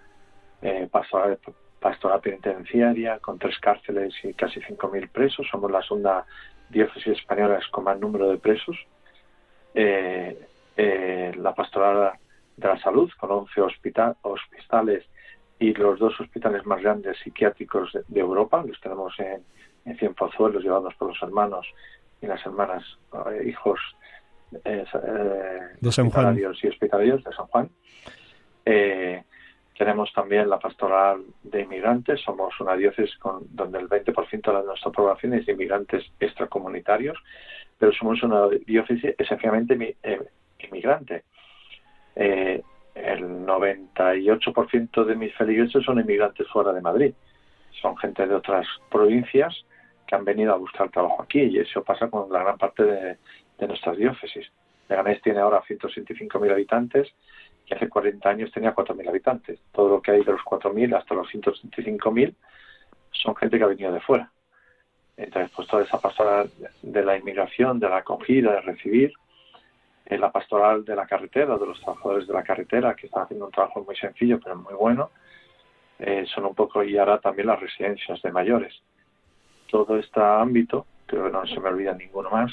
[0.65, 1.39] eh, pastoral,
[1.79, 5.47] pastoral penitenciaria, con tres cárceles y casi 5.000 presos.
[5.51, 6.25] Somos la segunda
[6.71, 8.75] diócesis española con más número de presos.
[9.75, 10.39] Eh,
[10.75, 12.13] eh, la pastoral
[12.57, 15.05] de la salud, con 11 hospitales
[15.59, 18.65] y los dos hospitales más grandes psiquiátricos de, Europa.
[18.67, 19.45] Los tenemos en,
[19.85, 21.67] en Cienpozuelos, llevados por los hermanos
[22.23, 22.83] y las hermanas,
[23.45, 23.81] hijos
[24.51, 24.87] de
[25.93, 26.39] San Juan.
[26.39, 27.69] y hospitalarios de San Juan.
[29.77, 32.21] Tenemos también la pastoral de inmigrantes.
[32.21, 37.19] Somos una diócesis con, donde el 20% de nuestra población es de inmigrantes extracomunitarios,
[37.79, 40.21] pero somos una diócesis esencialmente eh,
[40.61, 41.25] inmigrante.
[42.15, 42.63] Eh,
[42.95, 47.15] el 98% de mis feligreses son inmigrantes fuera de Madrid.
[47.83, 49.65] Son gente de otras provincias
[50.07, 53.19] que han venido a buscar trabajo aquí y eso pasa con la gran parte de,
[53.67, 54.51] nuestras diócesis.
[54.89, 57.09] Leganés tiene ahora 165.000 habitantes
[57.67, 59.61] que hace 40 años tenía 4.000 habitantes.
[59.73, 62.35] Todo lo que hay de los 4.000 hasta los 165.000
[63.13, 64.31] son gente que ha venido de fuera.
[65.17, 66.51] Entonces, pues toda esa pastoral
[66.83, 69.13] de la inmigración, de la acogida, de recibir,
[70.11, 73.53] la pastoral de la carretera, de los trabajadores de la carretera, que están haciendo un
[73.53, 75.11] trabajo muy sencillo, pero muy bueno,
[75.99, 78.75] eh, son un poco, y ahora también las residencias de mayores.
[79.71, 82.53] Todo este ámbito, creo que no se me olvida ninguno más,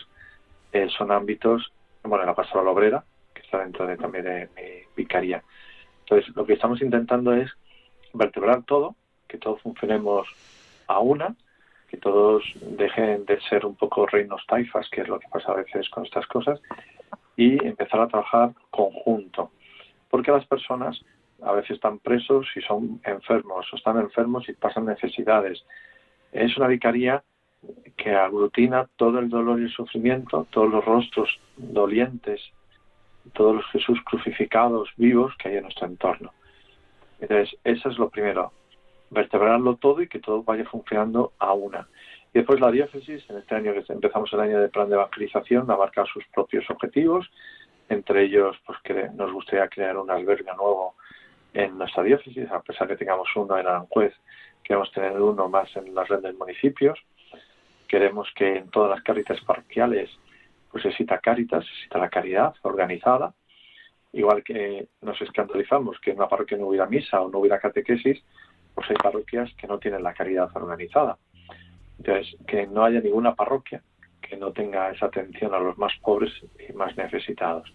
[0.71, 3.03] eh, son ámbitos, bueno, la pastoral obrera,
[3.59, 5.43] dentro de, también de mi vicaría.
[6.01, 7.51] Entonces, lo que estamos intentando es
[8.13, 8.95] vertebrar todo,
[9.27, 10.27] que todos funcionemos
[10.87, 11.35] a una,
[11.89, 15.55] que todos dejen de ser un poco reinos taifas, que es lo que pasa a
[15.55, 16.61] veces con estas cosas,
[17.35, 19.51] y empezar a trabajar conjunto.
[20.09, 21.01] Porque las personas
[21.41, 25.63] a veces están presos y son enfermos, o están enfermos y pasan necesidades.
[26.31, 27.23] Es una vicaría
[27.95, 32.41] que aglutina todo el dolor y el sufrimiento, todos los rostros dolientes
[33.33, 36.33] todos los Jesús crucificados vivos que hay en nuestro entorno.
[37.19, 38.51] Entonces, eso es lo primero,
[39.09, 41.87] vertebrarlo todo y que todo vaya funcionando a una.
[42.33, 45.69] Y después la diócesis, en este año que empezamos el año de plan de evangelización,
[45.69, 47.29] a marcar sus propios objetivos,
[47.89, 50.95] entre ellos pues que nos gustaría crear un albergue nuevo
[51.53, 54.13] en nuestra diócesis, a pesar que tengamos uno en Aranjuez,
[54.63, 56.97] queremos tener uno más en las grandes municipios.
[57.87, 60.09] Queremos que en todas las caritas parroquiales
[60.71, 60.83] pues
[61.21, 63.33] Cáritas, se cita la caridad organizada,
[64.13, 68.23] igual que nos escandalizamos que en una parroquia no hubiera misa o no hubiera catequesis,
[68.73, 71.17] pues hay parroquias que no tienen la caridad organizada.
[71.97, 73.81] Entonces, que no haya ninguna parroquia
[74.21, 77.71] que no tenga esa atención a los más pobres y más necesitados.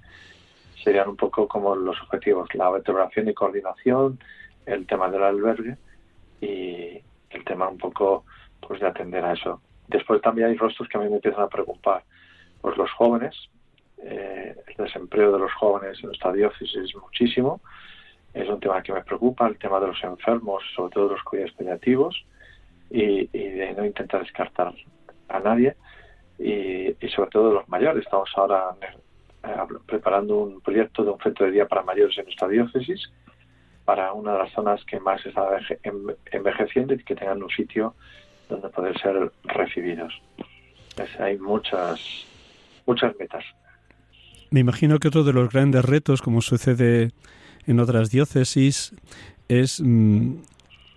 [0.83, 4.19] Serían un poco como los objetivos, la vertebración y coordinación,
[4.65, 5.77] el tema del albergue
[6.41, 8.25] y el tema un poco
[8.61, 9.61] pues de atender a eso.
[9.87, 12.03] Después también hay rostros que a mí me empiezan a preocupar.
[12.67, 13.33] Pues los jóvenes,
[13.99, 17.61] eh, el desempleo de los jóvenes en nuestra diócesis es muchísimo.
[18.35, 21.53] Es un tema que me preocupa, el tema de los enfermos, sobre todo los cuidados
[21.53, 22.27] paliativos,
[22.91, 24.75] y, de no intentar descartar
[25.29, 25.77] a nadie.
[26.41, 28.03] Y, sobre todo los mayores.
[28.03, 28.75] Estamos ahora
[29.45, 29.57] eh,
[29.87, 33.13] preparando un proyecto de un centro de día para mayores en nuestra diócesis
[33.85, 35.47] para una de las zonas que más está
[36.33, 37.95] envejeciendo y que tengan un sitio
[38.49, 40.21] donde poder ser recibidos.
[41.21, 42.27] hay muchas,
[42.87, 43.45] muchas metas.
[44.51, 47.11] Me imagino que otro de los grandes retos, como sucede
[47.67, 48.95] en otras diócesis,
[49.49, 50.37] es mm,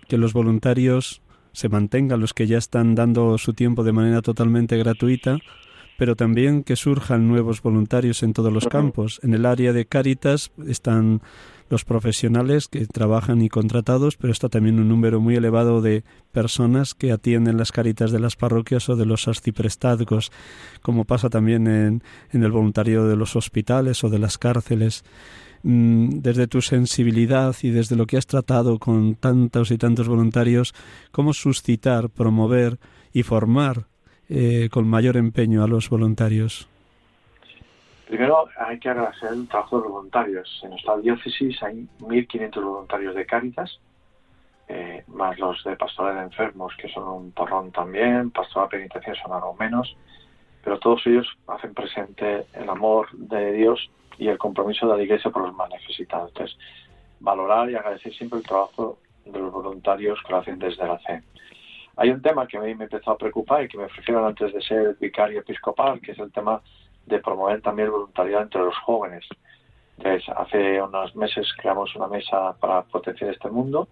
[0.08, 1.22] que los voluntarios
[1.52, 5.38] se mantengan, los que ya están dando su tiempo de manera totalmente gratuita,
[6.00, 9.20] pero también que surjan nuevos voluntarios en todos los campos.
[9.22, 11.20] En el área de Cáritas están
[11.68, 16.94] los profesionales que trabajan y contratados, pero está también un número muy elevado de personas
[16.94, 20.32] que atienden las caritas de las parroquias o de los arciprestazgos,
[20.80, 25.04] como pasa también en, en el voluntario de los hospitales o de las cárceles.
[25.64, 30.72] Mm, desde tu sensibilidad y desde lo que has tratado con tantos y tantos voluntarios,
[31.12, 32.78] cómo suscitar, promover
[33.12, 33.90] y formar
[34.30, 36.68] eh, con mayor empeño a los voluntarios.
[38.06, 40.60] Primero hay que agradecer el trabajo de los voluntarios.
[40.62, 43.80] En nuestra diócesis hay 1.500 voluntarios de Cáritas,
[44.68, 49.32] eh, más los de pastoral de enfermos, que son un porrón también, pastoral penitencia son
[49.32, 49.96] algo menos,
[50.62, 55.30] pero todos ellos hacen presente el amor de Dios y el compromiso de la Iglesia
[55.30, 56.28] por los más necesitados.
[56.28, 56.56] Entonces,
[57.18, 61.22] valorar y agradecer siempre el trabajo de los voluntarios que lo hacen desde la fe.
[62.00, 64.54] Hay un tema que a mí me empezó a preocupar y que me ofrecieron antes
[64.54, 66.62] de ser vicario episcopal, que es el tema
[67.04, 69.22] de promover también el voluntariado entre los jóvenes.
[69.98, 73.86] Entonces, hace unos meses creamos una mesa para potenciar este mundo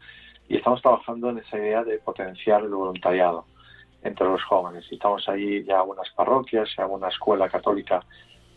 [0.49, 3.45] y estamos trabajando en esa idea de potenciar el voluntariado
[4.03, 4.87] entre los jóvenes.
[4.91, 8.03] Y estamos ahí ya algunas parroquias y alguna escuela católica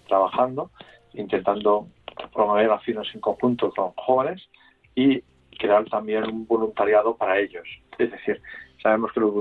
[0.07, 0.71] trabajando,
[1.11, 1.87] intentando
[2.33, 4.47] promover acciones en conjunto con jóvenes
[4.95, 5.21] y
[5.59, 7.67] crear también un voluntariado para ellos.
[7.97, 8.41] Es decir,
[8.81, 9.33] sabemos que los,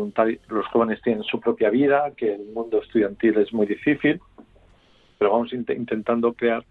[0.48, 4.20] los jóvenes tienen su propia vida, que el mundo estudiantil es muy difícil
[5.20, 6.64] pero vamos intentando crear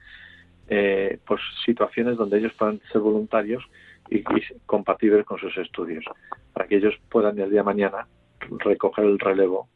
[0.68, 3.64] eh, pues situaciones donde ellos puedan ser voluntarios
[4.10, 4.24] y,
[4.66, 6.04] compatibles con sus estudios,
[6.52, 8.08] para que ellos puedan el día de mañana
[8.58, 9.70] recoger el relevo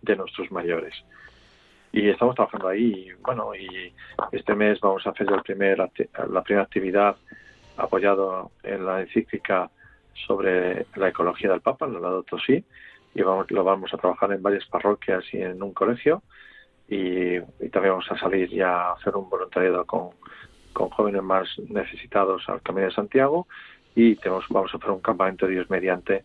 [0.00, 0.94] de nuestros mayores.
[1.92, 3.92] Y estamos trabajando ahí, y, bueno, y
[4.32, 7.16] este mes vamos a hacer el primer, la primera actividad
[7.76, 9.70] apoyado en la encíclica
[10.26, 12.64] sobre la ecología del Papa, el lado Tosí,
[13.14, 16.22] y vamos, lo vamos a trabajar en varias parroquias y en un colegio
[16.88, 17.40] y,
[17.70, 20.10] también vamos a salir ya a hacer un voluntariado con,
[20.72, 23.46] jóvenes más necesitados al Camino de Santiago
[23.94, 26.24] y tenemos, vamos a hacer un campamento de Dios mediante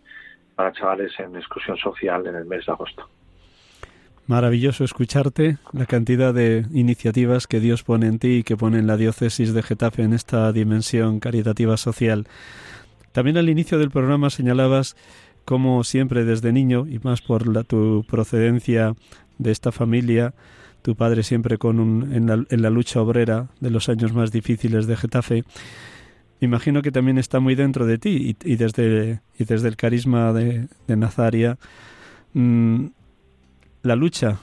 [0.55, 3.07] para chavales en exclusión social en el mes de agosto.
[4.25, 8.85] Maravilloso escucharte, la cantidad de iniciativas que Dios pone en ti y que pone en
[8.85, 12.27] la diócesis de Getafe en esta dimensión caritativa social.
[13.11, 14.95] También al inicio del programa señalabas
[15.45, 18.95] cómo siempre desde niño, y más por la, tu procedencia
[19.39, 20.33] de esta familia,
[20.81, 24.95] tu padre siempre con un, en, la, lucha obrera de los años más difíciles de
[24.95, 25.43] Getafe,
[26.39, 30.67] imagino que también está muy dentro de ti y, desde, y desde el carisma de,
[30.87, 31.57] Nazaria,
[32.33, 32.85] mm,
[33.83, 34.39] la lucha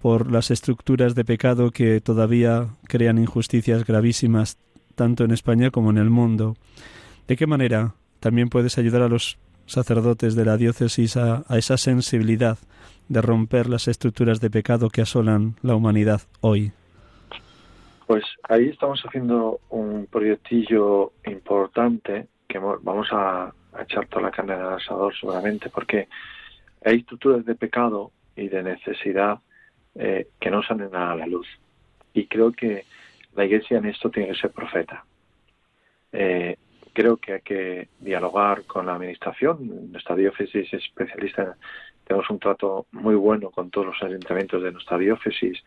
[0.00, 4.58] por las estructuras de pecado que todavía crean injusticias gravísimas
[4.96, 6.56] tanto en España como en el mundo.
[7.28, 12.58] ¿De qué manera también puedes ayudar a los sacerdotes de la diócesis a esa sensibilidad
[13.10, 16.72] de romper las estructuras de pecado que asolan la humanidad hoy?
[18.06, 24.66] Pues ahí estamos haciendo un proyectillo importante que vamos a, echar toda la carne del
[24.66, 26.08] asador seguramente porque
[26.84, 29.38] hay estructuras de pecado y de necesidad
[29.94, 31.46] eh, que no salen a la luz.
[32.14, 32.84] Y creo que
[33.34, 35.04] la Iglesia en esto tiene que ser profeta.
[36.12, 36.56] Eh,
[36.92, 39.90] creo que hay que dialogar con la Administración.
[39.92, 41.56] Nuestra diócesis es especialista
[42.10, 45.62] tenemos un trato muy bueno con todos los ayuntamientos de nuestra diócesis,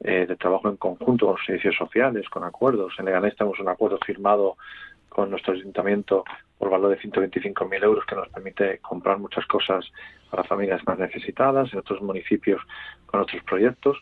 [0.00, 2.94] eh, de trabajo en conjunto con los servicios sociales, con acuerdos.
[2.98, 4.56] En Leganés tenemos un acuerdo firmado
[5.08, 6.24] con nuestro ayuntamiento
[6.58, 9.88] por valor de 125.000 euros que nos permite comprar muchas cosas
[10.28, 12.60] para familias más necesitadas, en otros municipios
[13.06, 13.96] con otros proyectos,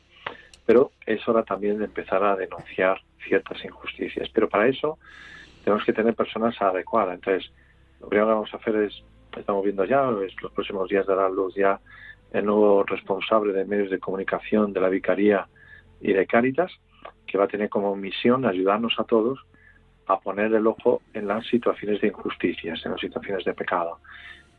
[0.64, 4.30] pero es hora también de empezar a denunciar ciertas injusticias.
[4.30, 4.98] Pero para eso
[5.64, 7.14] tenemos que tener personas adecuadas.
[7.14, 7.50] Entonces,
[8.00, 9.02] lo primero que vamos a hacer es
[9.36, 11.80] estamos viendo ya, los próximos días dará luz ya
[12.32, 15.46] el nuevo responsable de medios de comunicación de la Vicaría
[16.00, 16.72] y de Cáritas,
[17.26, 19.38] que va a tener como misión ayudarnos a todos
[20.06, 23.98] a poner el ojo en las situaciones de injusticias, en las situaciones de pecado.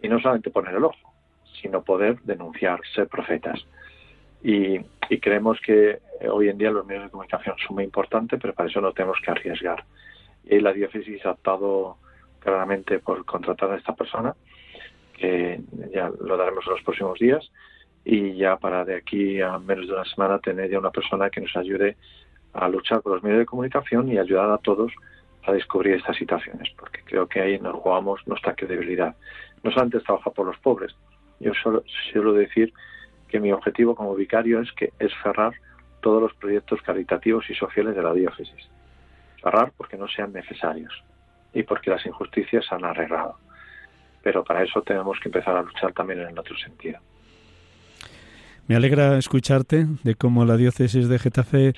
[0.01, 1.13] Y no solamente poner el ojo,
[1.61, 3.65] sino poder denunciar, ser profetas.
[4.41, 4.79] Y,
[5.21, 5.99] creemos que
[6.29, 9.17] hoy en día los medios de comunicación son muy importantes, pero para eso no tenemos
[9.23, 9.83] que arriesgar.
[10.45, 11.97] Y la diócesis ha optado
[12.39, 14.35] claramente por contratar a esta persona
[15.13, 15.61] que
[15.93, 17.49] ya lo daremos en los próximos días
[18.03, 21.41] y ya para de aquí a menos de una semana tener ya una persona que
[21.41, 21.97] nos ayude
[22.53, 24.91] a luchar por los medios de comunicación y ayudar a todos
[25.43, 29.15] a descubrir estas situaciones, porque creo que ahí nos jugamos nuestra credibilidad.
[29.63, 30.95] No solamente trabajar por los pobres,
[31.39, 32.73] yo solo suelo decir
[33.27, 35.53] que mi objetivo como vicario es que es cerrar
[36.01, 38.69] todos los proyectos caritativos y sociales de la diócesis.
[39.77, 41.03] Porque no sean necesarios
[41.53, 43.37] y porque las injusticias se han arreglado
[44.25, 46.97] pero para eso tenemos que empezar a luchar también en el otro sentido.
[48.65, 51.73] Me alegra escucharte de cómo la diócesis de Getafe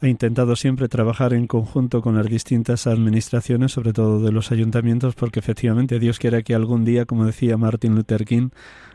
[0.00, 5.16] ha intentado siempre trabajar en conjunto con las distintas administraciones, sobre todo de los ayuntamientos,
[5.16, 8.48] porque efectivamente Dios quiera que algún día, como decía Martin Luther King,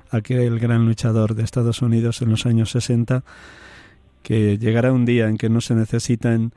[0.10, 3.24] aquel gran luchador de Estados Unidos en los años 60,
[4.24, 6.51] que llegará un día en que no se necesitan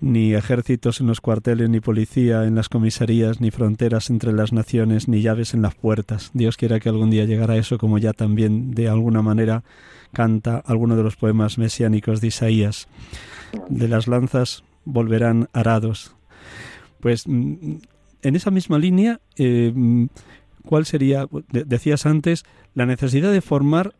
[0.00, 5.08] ni ejércitos en los cuarteles, ni policía en las comisarías, ni fronteras entre las naciones,
[5.08, 6.30] ni llaves en las puertas.
[6.34, 9.64] Dios quiera que algún día llegara eso, como ya también de alguna manera
[10.12, 12.88] canta alguno de los poemas mesiánicos de Isaías.
[13.68, 16.14] De las lanzas volverán arados.
[17.00, 17.76] Pues mm,
[18.22, 20.06] en esa misma línea, eh, mm,
[20.64, 23.94] ¿cuál sería, decías antes, la necesidad de formar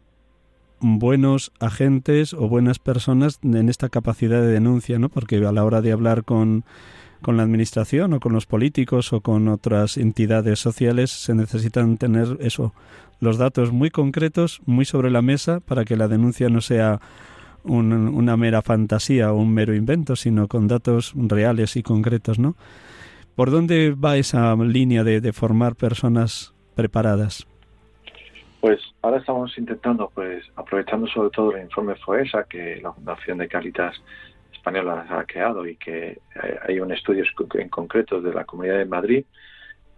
[0.80, 5.08] buenos agentes o buenas personas en esta capacidad de denuncia, ¿no?
[5.08, 6.64] Porque a la hora de hablar con,
[7.22, 12.36] con la administración o con los políticos o con otras entidades sociales se necesitan tener
[12.40, 12.74] eso,
[13.20, 17.00] los datos muy concretos, muy sobre la mesa para que la denuncia no sea
[17.64, 22.56] una mera fantasía o un mero invento, sino con datos reales y concretos, ¿no?
[23.34, 27.46] ¿Por dónde va esa línea de, de formar personas preparadas?
[28.64, 33.46] Pues ahora estamos intentando, pues aprovechando sobre todo el informe FOESA que la Fundación de
[33.46, 33.94] Caritas
[34.54, 36.18] Española ha creado y que
[36.66, 37.24] hay un estudio
[37.56, 39.26] en concreto de la Comunidad de Madrid,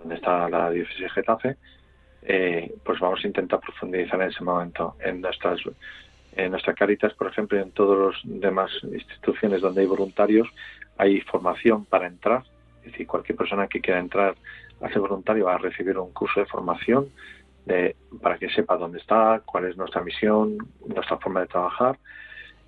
[0.01, 1.57] donde está la diócesis de Getafe,
[2.23, 5.61] eh, pues vamos a intentar profundizar en ese momento en nuestras
[6.33, 10.49] en Caritas, por ejemplo, en todas las demás instituciones donde hay voluntarios,
[10.99, 12.43] hay formación para entrar.
[12.81, 14.35] Es decir, cualquier persona que quiera entrar
[14.81, 17.11] a ser voluntario va a recibir un curso de formación
[18.23, 20.57] para que sepa dónde está, cuál es nuestra misión,
[20.87, 21.99] nuestra forma de trabajar.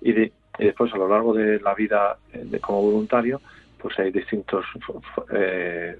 [0.01, 3.39] Y, después a lo largo de la vida eh, como voluntario
[3.81, 4.65] pues hay distintos
[5.33, 5.97] eh,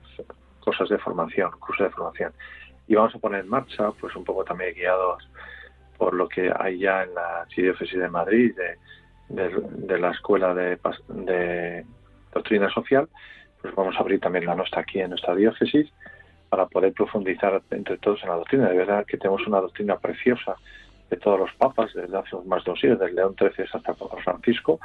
[0.59, 2.33] cosas de formación, cursos de formación.
[2.87, 5.27] Y vamos a poner en marcha pues un poco también guiados
[5.97, 8.53] por lo que hay ya en la Archidiócesis de Madrid
[9.29, 10.77] de, la Escuela de,
[11.07, 11.85] de
[12.33, 13.07] Doctrina Social.
[13.61, 15.89] Pues vamos a abrir también la nuestra aquí en nuestra diócesis
[16.49, 18.69] para poder profundizar entre todos en la doctrina.
[18.69, 20.55] De verdad que tenemos una doctrina preciosa
[21.09, 23.93] de todos los papas desde hace más de dos siglos, desde León XIII hasta
[24.23, 24.79] Francisco,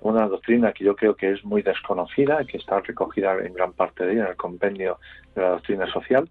[0.00, 4.04] una doctrina que yo creo que es muy desconocida, que está recogida en gran parte
[4.04, 4.98] de ella en el compendio
[5.34, 6.28] de la doctrina social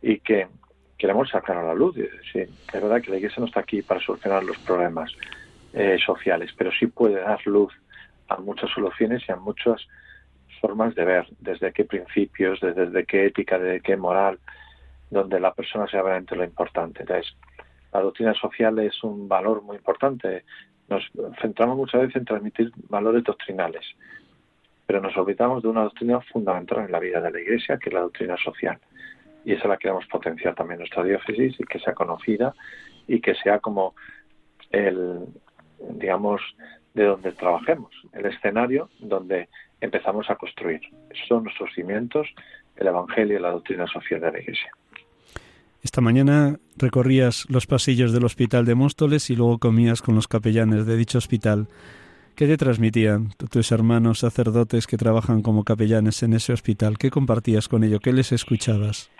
[0.00, 0.48] y que
[0.96, 1.96] queremos sacar a la luz.
[2.32, 5.12] Sí, es verdad que la Iglesia no está aquí para solucionar los problemas
[5.74, 7.72] eh, sociales, pero sí puede dar luz
[8.28, 9.86] a muchas soluciones y a muchas
[10.62, 14.38] formas de ver, desde qué principios, desde, qué ética, desde qué moral,
[15.10, 17.00] donde la persona sea realmente lo importante.
[17.00, 17.36] Entonces,
[17.92, 20.44] la doctrina social es un valor muy importante.
[20.88, 21.02] Nos
[21.40, 23.84] centramos muchas veces en transmitir valores doctrinales,
[24.86, 27.94] pero nos olvidamos de una doctrina fundamental en la vida de la Iglesia, que es
[27.94, 28.78] la doctrina social.
[29.44, 32.54] Y esa la queremos potenciar también en nuestra diócesis y que sea conocida
[33.08, 33.94] y que sea como
[34.70, 35.26] el,
[35.90, 36.40] digamos,
[36.94, 39.48] de donde trabajemos, el escenario donde
[39.82, 40.80] empezamos a construir.
[41.28, 42.26] son nuestros cimientos,
[42.76, 44.70] el Evangelio y la doctrina social de la Iglesia.
[45.82, 50.86] Esta mañana recorrías los pasillos del Hospital de Móstoles y luego comías con los capellanes
[50.86, 51.66] de dicho hospital.
[52.36, 56.96] ¿Qué te transmitían tus hermanos sacerdotes que trabajan como capellanes en ese hospital?
[56.98, 58.00] ¿Qué compartías con ellos?
[58.00, 59.10] ¿Qué les escuchabas?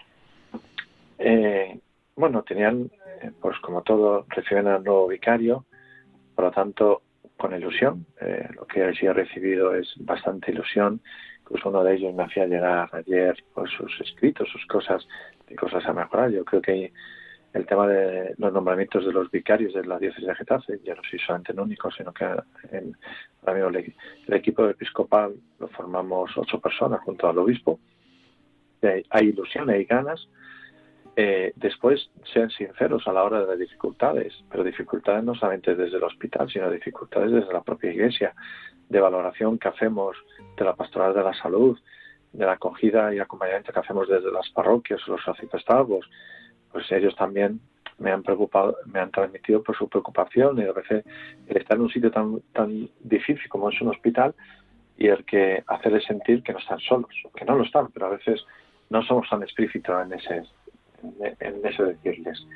[1.19, 1.79] Eh,
[2.17, 2.89] bueno, tenían,
[3.23, 5.67] eh, pues como todo, reciben al nuevo vicario,
[6.37, 7.03] por lo tanto,
[7.43, 8.07] con ilusión.
[8.21, 11.01] Eh, lo que sí he recibido es bastante ilusión.
[11.41, 15.07] Incluso uno de ellos me hacía llegar ayer pues, sus escritos, sus cosas,
[15.49, 16.31] de cosas a mejorar.
[16.31, 16.93] Yo creo que
[17.53, 21.03] el tema de los nombramientos de los vicarios de la diócesis de Getafe, ya no
[21.03, 22.25] soy solamente el único, sino que
[22.71, 22.97] en,
[23.45, 23.95] el,
[24.29, 27.81] el equipo episcopal lo formamos ocho personas junto al obispo.
[29.11, 30.29] Hay ilusión, hay ganas
[31.15, 35.99] eh, después sean sinceros a la hora de las dificultades, pero dificultades no solamente desde
[35.99, 38.35] el hospital, sino dificultades desde la propia iglesia,
[38.89, 40.17] de valoración que hacemos
[40.57, 41.79] de la pastoral de la salud,
[42.33, 46.09] de la acogida y acompañamiento que hacemos desde las parroquias, los arciprestazgos,
[46.71, 47.61] pues ellos también
[47.99, 51.05] me han preocupado, me han transmitido por su preocupación y a veces
[51.47, 54.35] el estar en un sitio tan, tan difícil como es un hospital
[54.97, 58.11] y el que hacerles sentir que no están solos, que no lo están, pero a
[58.11, 58.45] veces
[58.89, 60.43] no somos tan explícitos en ese,
[61.41, 62.47] en ese decirles.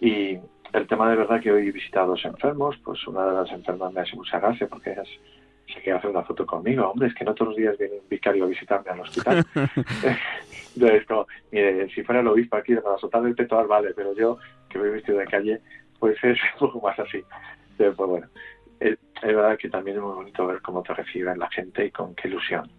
[0.00, 0.38] Y
[0.72, 3.50] el tema de verdad que hoy he visitado a dos enfermos, pues una de las
[3.50, 5.08] enfermas me hace mucha gracia porque ellas
[5.66, 6.90] se quiere hacer una foto conmigo.
[6.90, 9.44] Hombre, es que no todos los días viene un vicario a visitarme al hospital.
[10.74, 14.38] Entonces, como, mire, si fuera el obispo aquí, para soltar el peto vale, pero yo,
[14.68, 15.60] que voy vestido de calle,
[15.98, 17.22] pues es un poco más así.
[17.76, 18.28] Pero, pues bueno,
[18.80, 22.14] es, verdad que también es muy bonito ver cómo te reciben la gente y con
[22.14, 22.70] qué ilusión.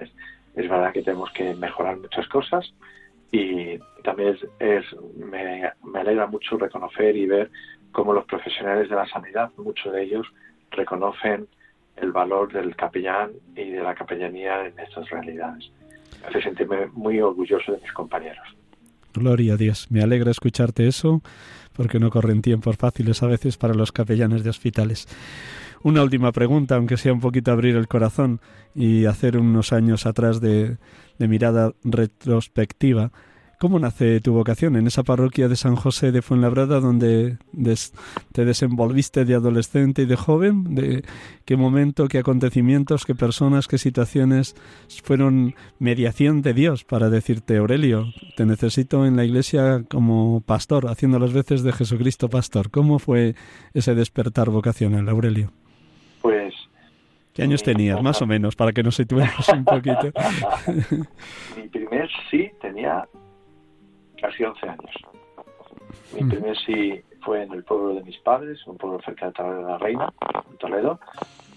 [0.00, 2.74] es verdad que tenemos que mejorar muchas cosas
[3.34, 4.84] y también es,
[5.16, 7.50] me, me alegra mucho reconocer y ver
[7.90, 10.26] cómo los profesionales de la sanidad, muchos de ellos,
[10.70, 11.48] reconocen
[11.96, 15.68] el valor del capellán y de la capellanía en estas realidades.
[16.20, 18.46] Me hace sentirme muy orgulloso de mis compañeros.
[19.12, 19.90] Gloria a Dios.
[19.90, 21.20] Me alegra escucharte eso,
[21.72, 25.08] porque no corren tiempos fáciles a veces para los capellanes de hospitales.
[25.84, 28.40] Una última pregunta, aunque sea un poquito abrir el corazón
[28.74, 30.78] y hacer unos años atrás de,
[31.18, 33.12] mirada retrospectiva.
[33.60, 37.36] ¿Cómo nace tu vocación en esa parroquia de San José de Fuenlabrada donde
[38.32, 40.74] te desenvolviste de adolescente y de joven?
[40.74, 41.04] ¿De
[41.44, 44.56] qué momento, qué acontecimientos, qué personas, qué situaciones
[45.02, 48.06] fueron mediación de Dios para decirte, Aurelio,
[48.38, 52.70] te necesito en la iglesia como pastor, haciendo las veces de Jesucristo pastor?
[52.70, 53.34] ¿Cómo fue
[53.74, 55.52] ese despertar vocacional, Aurelio?
[57.34, 60.12] ¿Qué años tenías, más o menos, para que nos situemos un poquito?
[61.56, 63.08] Mi primer sí tenía
[64.20, 64.90] casi 11 años.
[66.14, 66.28] Mi mm.
[66.28, 69.64] primer sí fue en el pueblo de mis padres, un pueblo cerca de Toledo de
[69.64, 70.12] la Reina,
[70.48, 71.00] en Toledo,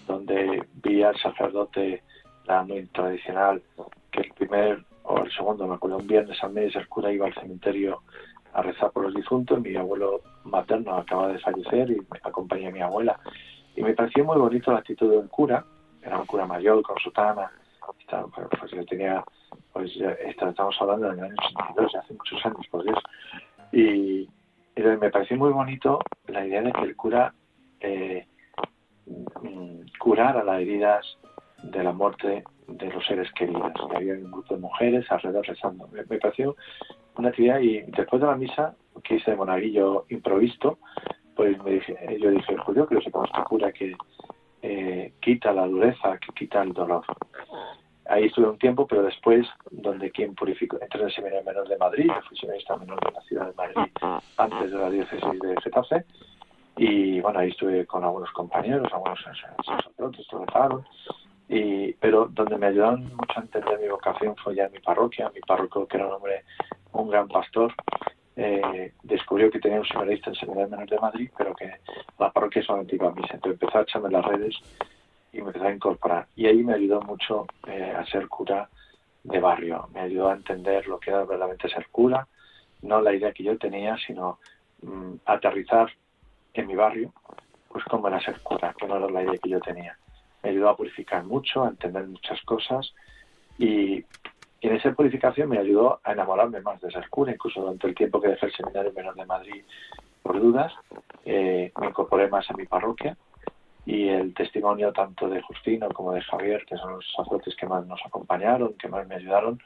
[0.08, 2.02] donde vi al sacerdote,
[2.46, 3.62] la muy tradicional,
[4.10, 7.26] que el primer o el segundo, me acuerdo, un viernes al mes el cura iba
[7.26, 8.02] al cementerio
[8.52, 12.72] a rezar por los difuntos, mi abuelo materno acaba de fallecer y me acompañé a
[12.72, 13.20] mi abuela.
[13.78, 15.64] Y me pareció muy bonito la actitud del cura,
[16.02, 17.48] era un cura mayor con su tana,
[18.58, 19.24] pues yo tenía
[19.72, 19.92] pues
[20.26, 22.98] estamos hablando del año 82, hace muchos años, por Dios.
[23.70, 24.28] Y,
[24.76, 27.32] me pareció muy bonito la idea de que el cura
[27.80, 28.26] eh,
[29.06, 31.18] mm, curara las heridas
[31.62, 33.72] de la muerte de los seres queridos.
[33.94, 35.86] había un grupo de mujeres alrededor rezando.
[35.88, 36.56] Me, pareció
[37.16, 38.74] una actividad y después de la misa
[39.04, 40.78] que hice de monaguillo improvisto,
[41.38, 43.94] pues me dije, yo dije, Julio, que lo sepamos que cura que
[44.62, 47.04] eh, quita la dureza, que quita el dolor.
[48.08, 51.78] Ahí estuve un tiempo, pero después, donde quien purificó, entré en el Seminario Menor de
[51.78, 53.92] Madrid, fui seminarista menor de la ciudad de Madrid
[54.36, 56.04] antes de la diócesis de Getafe,
[56.76, 59.20] y bueno, ahí estuve con algunos compañeros, algunos
[59.64, 60.84] sacerdotes, trabajaron,
[61.48, 65.30] y, pero donde me ayudaron mucho a entender mi vocación fue ya en mi parroquia,
[65.32, 66.42] mi párroco, que era un hombre,
[66.90, 67.72] un gran pastor,
[68.40, 71.72] eh, descubrió que tenía un seminarista en Seminario Menor de Madrid, pero que
[72.20, 74.54] la parroquia solamente iba a misa, entonces empezó a echarme las redes
[75.32, 76.28] y me empecé a incorporar.
[76.36, 78.68] Y ahí me ayudó mucho eh, a ser cura
[79.24, 82.28] de barrio, me ayudó a entender lo que era verdaderamente ser cura,
[82.82, 84.38] no la idea que yo tenía, sino
[84.82, 85.90] mm, aterrizar
[86.54, 87.12] en mi barrio,
[87.68, 89.98] pues cómo era ser cura, que no era la idea que yo tenía.
[90.44, 92.94] Me ayudó a purificar mucho, a entender muchas cosas
[93.58, 94.04] y,
[94.60, 98.28] en esa purificación me ayudó a enamorarme más de ser incluso durante el tiempo que
[98.28, 99.64] dejé el seminario menor de Madrid
[100.22, 100.72] por dudas,
[101.24, 103.16] eh, me incorporé más a mi parroquia.
[103.86, 107.86] Y el testimonio tanto de Justino como de Javier, que son los sacerdotes que más
[107.86, 109.62] nos acompañaron, que más me ayudaron,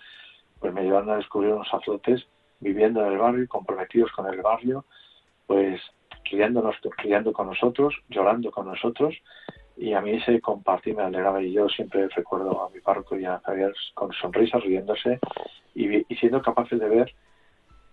[0.60, 2.24] pues me ayudaron a descubrir unos sacerdotes
[2.60, 4.84] viviendo en el barrio, comprometidos con el barrio,
[5.48, 5.80] pues
[6.24, 9.14] criándonos, criando con nosotros, llorando con nosotros,
[9.76, 13.24] y a mí ese compartir me alegraba y yo siempre recuerdo a mi párroco y
[13.24, 15.18] a Javier con sonrisas, riéndose
[15.74, 17.14] y, y siendo capaces de ver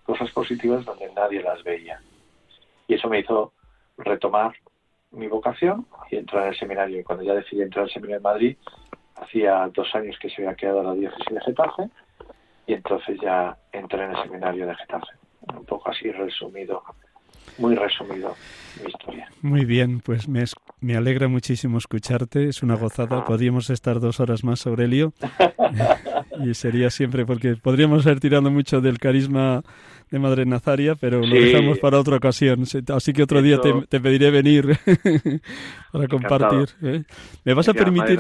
[0.04, 2.02] cosas positivas donde nadie las veía.
[2.88, 3.54] Y eso me hizo
[3.98, 4.54] retomar
[5.12, 7.00] mi vocación y entrar en el seminario.
[7.00, 8.58] Y cuando ya decidí entrar al seminario de Madrid,
[9.16, 11.90] hacía dos años que se había quedado la diócesis de Getafe
[12.68, 15.14] y entonces ya entré en el seminario de Getafe.
[15.56, 16.84] Un poco así resumido,
[17.60, 18.36] muy resumido
[18.82, 19.30] mi historia.
[19.42, 20.44] Muy bien, pues me,
[20.82, 23.26] me alegra muchísimo escucharte, es una gozada.
[23.26, 25.14] Podríamos estar dos horas más, Aurelio.
[26.46, 29.62] y sería siempre, porque podríamos ir tirando mucho del carisma
[30.12, 32.64] de Madre Nazaria, pero lo dejamos para otra ocasión.
[32.94, 34.80] Así que otro día te, pediré venir
[35.92, 36.70] para compartir.
[36.82, 37.04] ¿eh?
[37.46, 38.20] ¿Me vas a permitir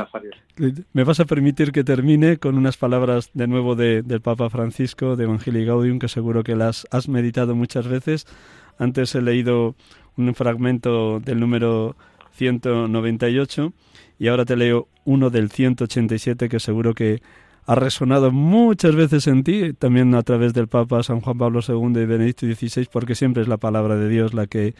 [0.93, 5.15] me vas a permitir que termine con unas palabras de nuevo de, del Papa Francisco
[5.15, 8.27] de Evangelii Gaudium que seguro que las has meditado muchas veces.
[8.79, 9.75] Antes he leído
[10.17, 11.95] un fragmento del número
[12.31, 13.73] 198
[14.17, 17.21] y ahora te leo uno del 187 que seguro que
[17.65, 22.01] ha resonado muchas veces en ti, también a través del Papa San Juan Pablo II
[22.01, 24.73] y Benedicto XVI, porque siempre es la palabra de Dios la que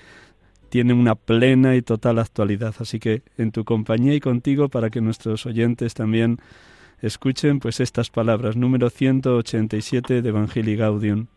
[0.69, 2.73] tiene una plena y total actualidad.
[2.79, 6.39] Así que en tu compañía y contigo, para que nuestros oyentes también
[7.01, 11.27] escuchen, pues estas palabras, número 187 de Evangelii Gaudium.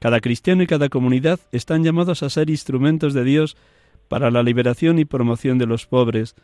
[0.00, 3.56] Cada cristiano y cada comunidad están llamados a ser instrumentos de Dios
[4.08, 6.34] para la liberación y promoción de los pobres,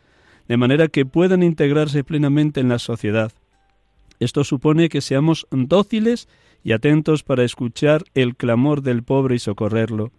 [0.47, 3.33] de manera que puedan integrarse plenamente en la sociedad
[4.19, 6.27] esto supone que seamos dóciles
[6.63, 10.11] y atentos para escuchar el clamor del pobre y socorrerlo.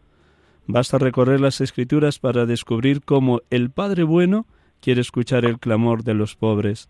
[0.67, 4.47] Basta recorrer las escrituras para descubrir cómo el Padre bueno
[4.81, 6.89] quiere escuchar el clamor de los pobres.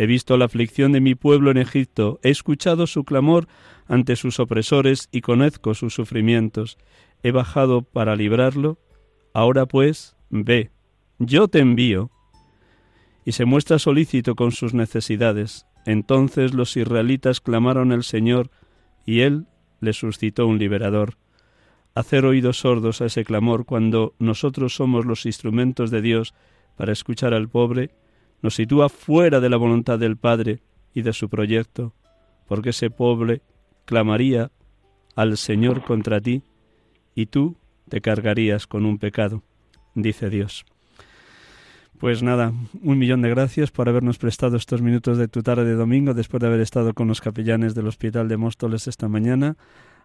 [0.00, 3.48] He visto la aflicción de mi pueblo en Egipto, he escuchado su clamor
[3.86, 6.78] ante sus opresores y conozco sus sufrimientos.
[7.22, 8.78] He bajado para librarlo.
[9.34, 10.70] Ahora pues, ve,
[11.18, 12.10] yo te envío.
[13.26, 15.66] Y se muestra solícito con sus necesidades.
[15.84, 18.50] Entonces los israelitas clamaron al Señor
[19.04, 19.48] y Él
[19.80, 21.18] les suscitó un liberador.
[21.94, 26.32] Hacer oídos sordos a ese clamor cuando nosotros somos los instrumentos de Dios
[26.74, 27.90] para escuchar al pobre,
[28.42, 30.60] nos sitúa fuera de la voluntad del Padre
[30.94, 31.94] y de su proyecto,
[32.46, 33.42] porque ese pobre
[33.84, 34.50] clamaría
[35.14, 36.42] al Señor contra ti
[37.14, 37.56] y tú
[37.88, 39.42] te cargarías con un pecado,
[39.94, 40.64] dice Dios.
[41.98, 45.74] Pues nada, un millón de gracias por habernos prestado estos minutos de tu tarde de
[45.74, 49.58] domingo después de haber estado con los capellanes del Hospital de Móstoles esta mañana.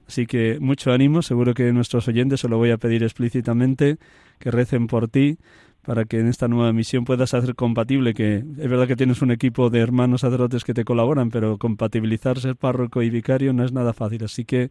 [0.06, 3.98] Así que mucho ánimo, seguro que nuestros oyentes se lo voy a pedir explícitamente,
[4.40, 5.38] que recen por ti,
[5.86, 9.32] para que en esta nueva misión puedas hacer compatible, que es verdad que tienes un
[9.32, 13.72] equipo de hermanos sacerdotes que te colaboran, pero compatibilizar ser párroco y vicario no es
[13.72, 14.24] nada fácil.
[14.24, 14.70] Así que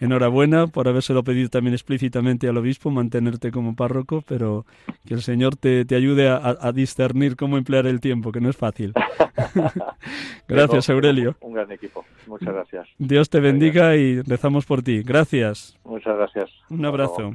[0.00, 4.66] enhorabuena por habérselo pedido también explícitamente al obispo, mantenerte como párroco, pero
[5.06, 8.56] que el Señor te, te ayude a, discernir cómo emplear el tiempo, que no es
[8.56, 8.92] fácil.
[10.48, 11.36] gracias, Aurelio.
[11.40, 12.04] Un gran equipo.
[12.26, 12.88] Muchas gracias.
[12.98, 15.02] Dios te bendiga y rezamos por ti.
[15.02, 15.78] Gracias.
[15.84, 16.50] Muchas gracias.
[16.70, 17.32] Un abrazo.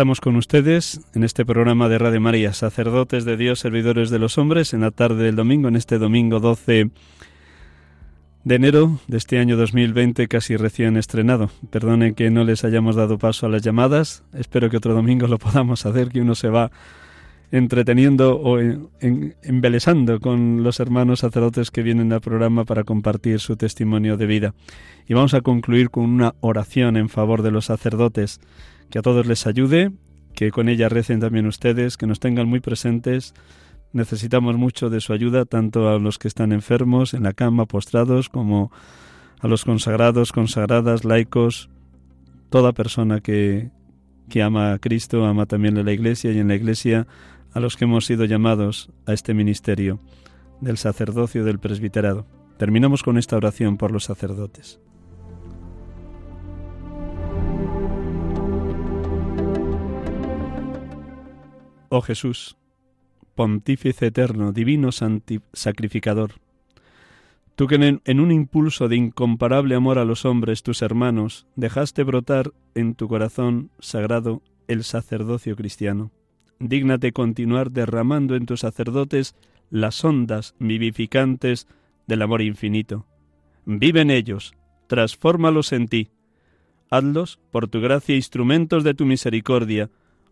[0.00, 4.38] Estamos con ustedes en este programa de Radio María, sacerdotes de Dios, servidores de los
[4.38, 6.88] hombres, en la tarde del domingo, en este domingo 12
[8.44, 11.50] de enero de este año 2020, casi recién estrenado.
[11.68, 15.36] Perdonen que no les hayamos dado paso a las llamadas, espero que otro domingo lo
[15.38, 16.70] podamos hacer, que uno se va
[17.52, 24.16] entreteniendo o embelesando con los hermanos sacerdotes que vienen al programa para compartir su testimonio
[24.16, 24.54] de vida.
[25.06, 28.40] Y vamos a concluir con una oración en favor de los sacerdotes
[28.90, 29.92] que a todos les ayude,
[30.34, 33.34] que con ella recen también ustedes, que nos tengan muy presentes.
[33.92, 38.28] Necesitamos mucho de su ayuda, tanto a los que están enfermos, en la cama, postrados,
[38.28, 38.70] como
[39.40, 41.70] a los consagrados, consagradas, laicos,
[42.50, 43.70] toda persona que,
[44.28, 47.06] que ama a Cristo, ama también a la Iglesia y en la Iglesia
[47.52, 49.98] a los que hemos sido llamados a este ministerio
[50.60, 52.26] del sacerdocio del presbiterado.
[52.58, 54.80] Terminamos con esta oración por los sacerdotes.
[61.92, 62.56] Oh Jesús,
[63.34, 66.34] pontífice eterno, divino sacrificador,
[67.56, 72.52] tú que en, un impulso de incomparable amor a los hombres, tus hermanos, dejaste brotar
[72.76, 76.12] en tu corazón sagrado el sacerdocio cristiano.
[76.60, 79.34] Dígnate continuar derramando en tus sacerdotes
[79.68, 81.66] las ondas vivificantes
[82.06, 83.04] del amor infinito.
[83.64, 84.54] Vive en ellos,
[84.86, 86.10] transfórmalos en ti.
[86.88, 89.90] Hazlos, por tu gracia, instrumentos de tu misericordia,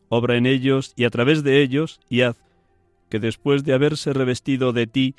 [0.08, 2.36] obra en ellos y a través de ellos, y haz
[3.08, 5.14] que después de haberse revestido de ti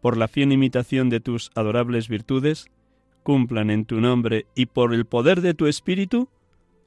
[0.00, 2.70] por la fiel imitación de tus adorables virtudes,
[3.22, 6.28] cumplan en tu nombre y por el poder de tu Espíritu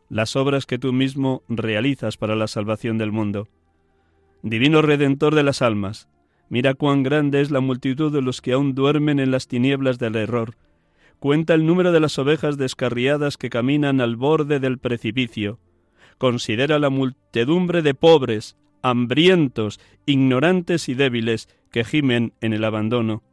[0.09, 3.47] las obras que tú mismo realizas para la salvación del mundo.
[4.43, 6.07] Divino Redentor de las almas,
[6.49, 10.15] mira cuán grande es la multitud de los que aún duermen en las tinieblas del
[10.15, 10.55] error,
[11.19, 15.59] cuenta el número de las ovejas descarriadas que caminan al borde del precipicio,
[16.17, 23.23] considera la multedumbre de pobres, hambrientos, ignorantes y débiles que gimen en el abandono.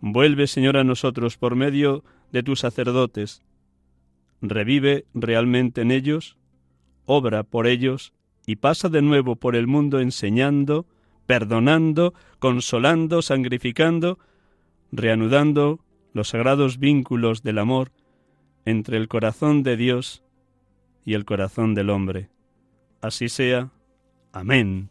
[0.00, 3.42] Vuelve, Señor, a nosotros por medio de tus sacerdotes.
[4.40, 6.36] Revive realmente en ellos,
[7.04, 8.12] obra por ellos
[8.46, 10.86] y pasa de nuevo por el mundo enseñando,
[11.26, 14.18] perdonando, consolando, sancrificando,
[14.90, 15.80] reanudando
[16.12, 17.92] los sagrados vínculos del amor
[18.64, 20.24] entre el corazón de Dios
[21.04, 22.28] y el corazón del hombre.
[23.00, 23.70] Así sea.
[24.32, 24.90] Amén.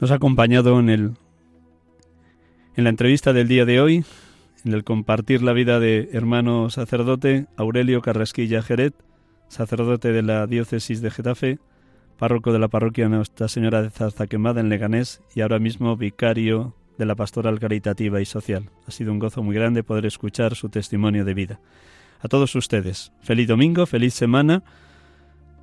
[0.00, 1.12] Nos ha acompañado en el
[2.76, 4.04] en la entrevista del día de hoy,
[4.64, 8.94] en el compartir la vida de hermano sacerdote Aurelio Carrasquilla Jeret,
[9.48, 11.58] sacerdote de la diócesis de Getafe,
[12.18, 17.06] párroco de la parroquia Nuestra Señora de Zarzaquemada en Leganés y ahora mismo vicario de
[17.06, 18.70] la pastoral caritativa y social.
[18.86, 21.60] Ha sido un gozo muy grande poder escuchar su testimonio de vida.
[22.20, 24.62] A todos ustedes, feliz domingo, feliz semana.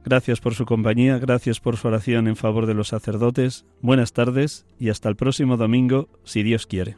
[0.04, 3.66] Gracias por su compañía, gracias por su oración en favor de los sacerdotes.
[3.82, 6.98] Buenas tardes y hasta el próximo domingo, si Dios quiere.